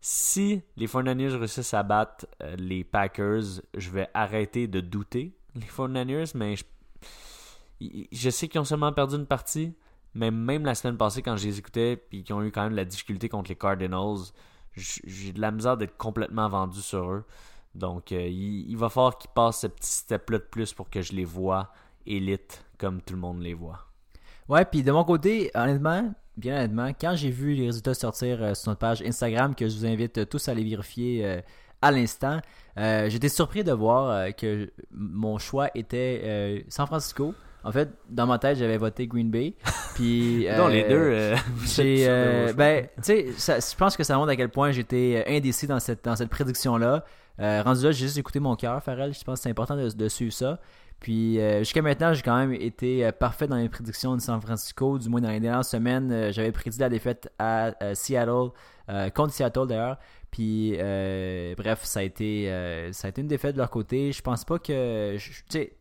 [0.00, 5.66] si les 49ers réussissent à battre euh, les Packers, je vais arrêter de douter les
[5.66, 6.64] 49ers, mais je,
[8.10, 9.74] je sais qu'ils ont seulement perdu une partie,
[10.14, 12.72] mais même la semaine passée, quand je les écoutais, puis qu'ils ont eu quand même
[12.72, 14.32] de la difficulté contre les Cardinals,
[14.74, 17.24] j'ai de la misère d'être complètement vendu sur eux.
[17.74, 21.12] Donc, euh, il, va falloir qu'ils passent ce petit step-là de plus pour que je
[21.12, 21.72] les vois
[22.06, 23.86] élite comme tout le monde les voit.
[24.48, 28.54] Ouais, puis de mon côté, honnêtement, bien honnêtement, quand j'ai vu les résultats sortir euh,
[28.54, 31.40] sur notre page Instagram, que je vous invite tous à les vérifier euh,
[31.82, 32.40] à l'instant,
[32.76, 37.34] j'étais surpris de voir que mon choix était San Francisco.
[37.62, 39.54] En fait, dans ma tête, j'avais voté Green Bay.
[39.94, 41.34] Puis, non, les deux.
[41.64, 42.06] j'ai,
[42.56, 46.04] ben, tu sais, je pense que ça montre à quel point j'étais indécis dans cette,
[46.04, 47.04] dans cette prédiction-là.
[47.40, 49.14] Euh, rendu là, j'ai juste écouté mon cœur, Farrell.
[49.14, 50.58] Je pense que c'est important de, suivre ça.
[51.00, 54.40] Puis euh, jusqu'à maintenant, j'ai quand même été euh, parfait dans les prédictions de San
[54.40, 54.98] Francisco.
[54.98, 58.50] Du moins, dans les dernières semaines, j'avais prédit la défaite à Seattle,
[59.14, 59.98] contre Seattle d'ailleurs.
[60.30, 60.76] Puis
[61.56, 62.46] bref, ça a, été,
[62.92, 64.12] ça a été une défaite de leur côté.
[64.12, 65.16] Je pense pas que.
[65.16, 65.72] Tu sais,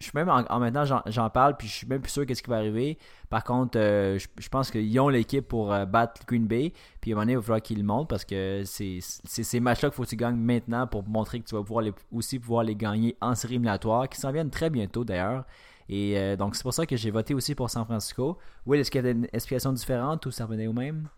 [0.00, 2.48] je suis même en, maintenant j'en parle puis je suis même plus sûr qu'est-ce qui
[2.48, 2.98] va arriver.
[3.28, 6.72] Par contre, euh, je, pense qu'ils ont l'équipe pour euh, battre Green Bay.
[7.00, 9.60] Puis à un moment donné, il va falloir qu'ils le montrent parce que c'est ces
[9.60, 12.64] matchs-là qu'il faut que tu gagnes maintenant pour montrer que tu vas pouvoir aussi pouvoir
[12.64, 15.44] les gagner en série éliminatoire, qui s'en viennent très bientôt d'ailleurs.
[15.90, 18.38] Et euh, donc c'est pour ça que j'ai voté aussi pour San Francisco.
[18.64, 21.08] Oui, est-ce qu'il y a une explication différente ou ça revenait au même?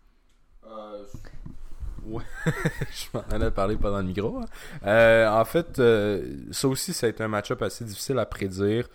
[2.05, 2.23] Ouais,
[2.91, 4.37] je m'en allais parler pendant le micro.
[4.37, 4.45] Hein.
[4.85, 8.87] Euh, en fait, euh, ça aussi, ça a été un match-up assez difficile à prédire.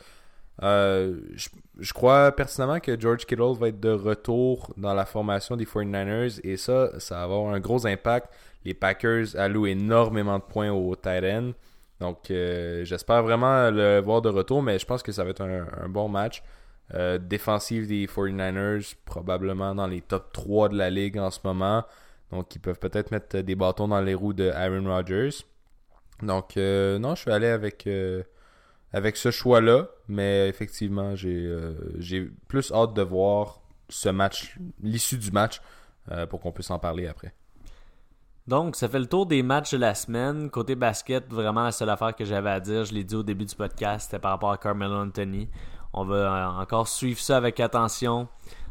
[0.62, 1.20] Euh,
[1.78, 6.40] je, crois personnellement que George Kittle va être de retour dans la formation des 49ers
[6.42, 8.28] et ça, ça va avoir un gros impact.
[8.64, 11.52] Les Packers allouent énormément de points au tight end.
[12.00, 15.66] Donc, j'espère vraiment le voir de retour, mais je pense que ça va être un,
[15.80, 16.42] un bon match.
[17.20, 21.84] défensive des 49ers, probablement dans les top 3 de la ligue en ce moment.
[22.32, 25.30] Donc, ils peuvent peut-être mettre des bâtons dans les roues de Aaron Rodgers.
[26.22, 28.22] Donc, euh, non, je suis allé avec, euh,
[28.92, 29.88] avec ce choix-là.
[30.08, 35.60] Mais effectivement, euh, j'ai plus hâte de voir ce match, l'issue du match,
[36.30, 37.34] pour qu'on puisse en parler après.
[38.46, 40.48] Donc, ça fait le tour des matchs de la semaine.
[40.48, 43.44] Côté basket, vraiment la seule affaire que j'avais à dire, je l'ai dit au début
[43.44, 45.50] du podcast, c'était par rapport à Carmelo Anthony.
[45.92, 48.26] On va encore suivre ça avec attention.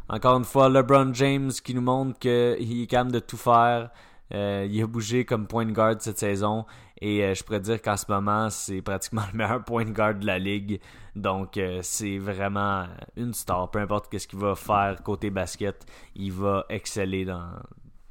[0.09, 3.89] Encore une fois, LeBron James qui nous montre qu'il est capable de tout faire.
[4.33, 6.65] Euh, il a bougé comme point guard cette saison
[6.99, 10.25] et euh, je pourrais dire qu'en ce moment, c'est pratiquement le meilleur point guard de
[10.25, 10.79] la ligue.
[11.15, 13.69] Donc, euh, c'est vraiment une star.
[13.69, 15.85] Peu importe ce qu'il va faire côté basket,
[16.15, 17.49] il va exceller dans,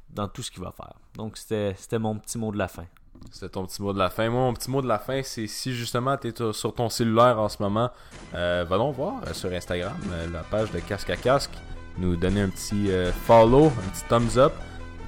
[0.09, 0.93] dans tout ce qu'il va faire.
[1.15, 2.85] Donc, c'était mon petit mot de la fin.
[3.31, 4.29] C'était ton petit mot de la fin.
[4.29, 7.39] Moi, mon petit mot de la fin, c'est si justement tu es sur ton cellulaire
[7.39, 7.89] en ce moment,
[8.33, 9.97] va donc voir sur Instagram
[10.31, 11.57] la page de Casque à Casque
[11.97, 14.53] nous donner un petit euh, follow, un petit thumbs up.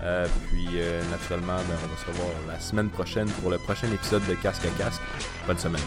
[0.01, 3.91] Euh, puis euh, naturellement, ben, on va se revoir la semaine prochaine pour le prochain
[3.91, 5.01] épisode de Casque à Casque.
[5.45, 5.81] Bonne semaine.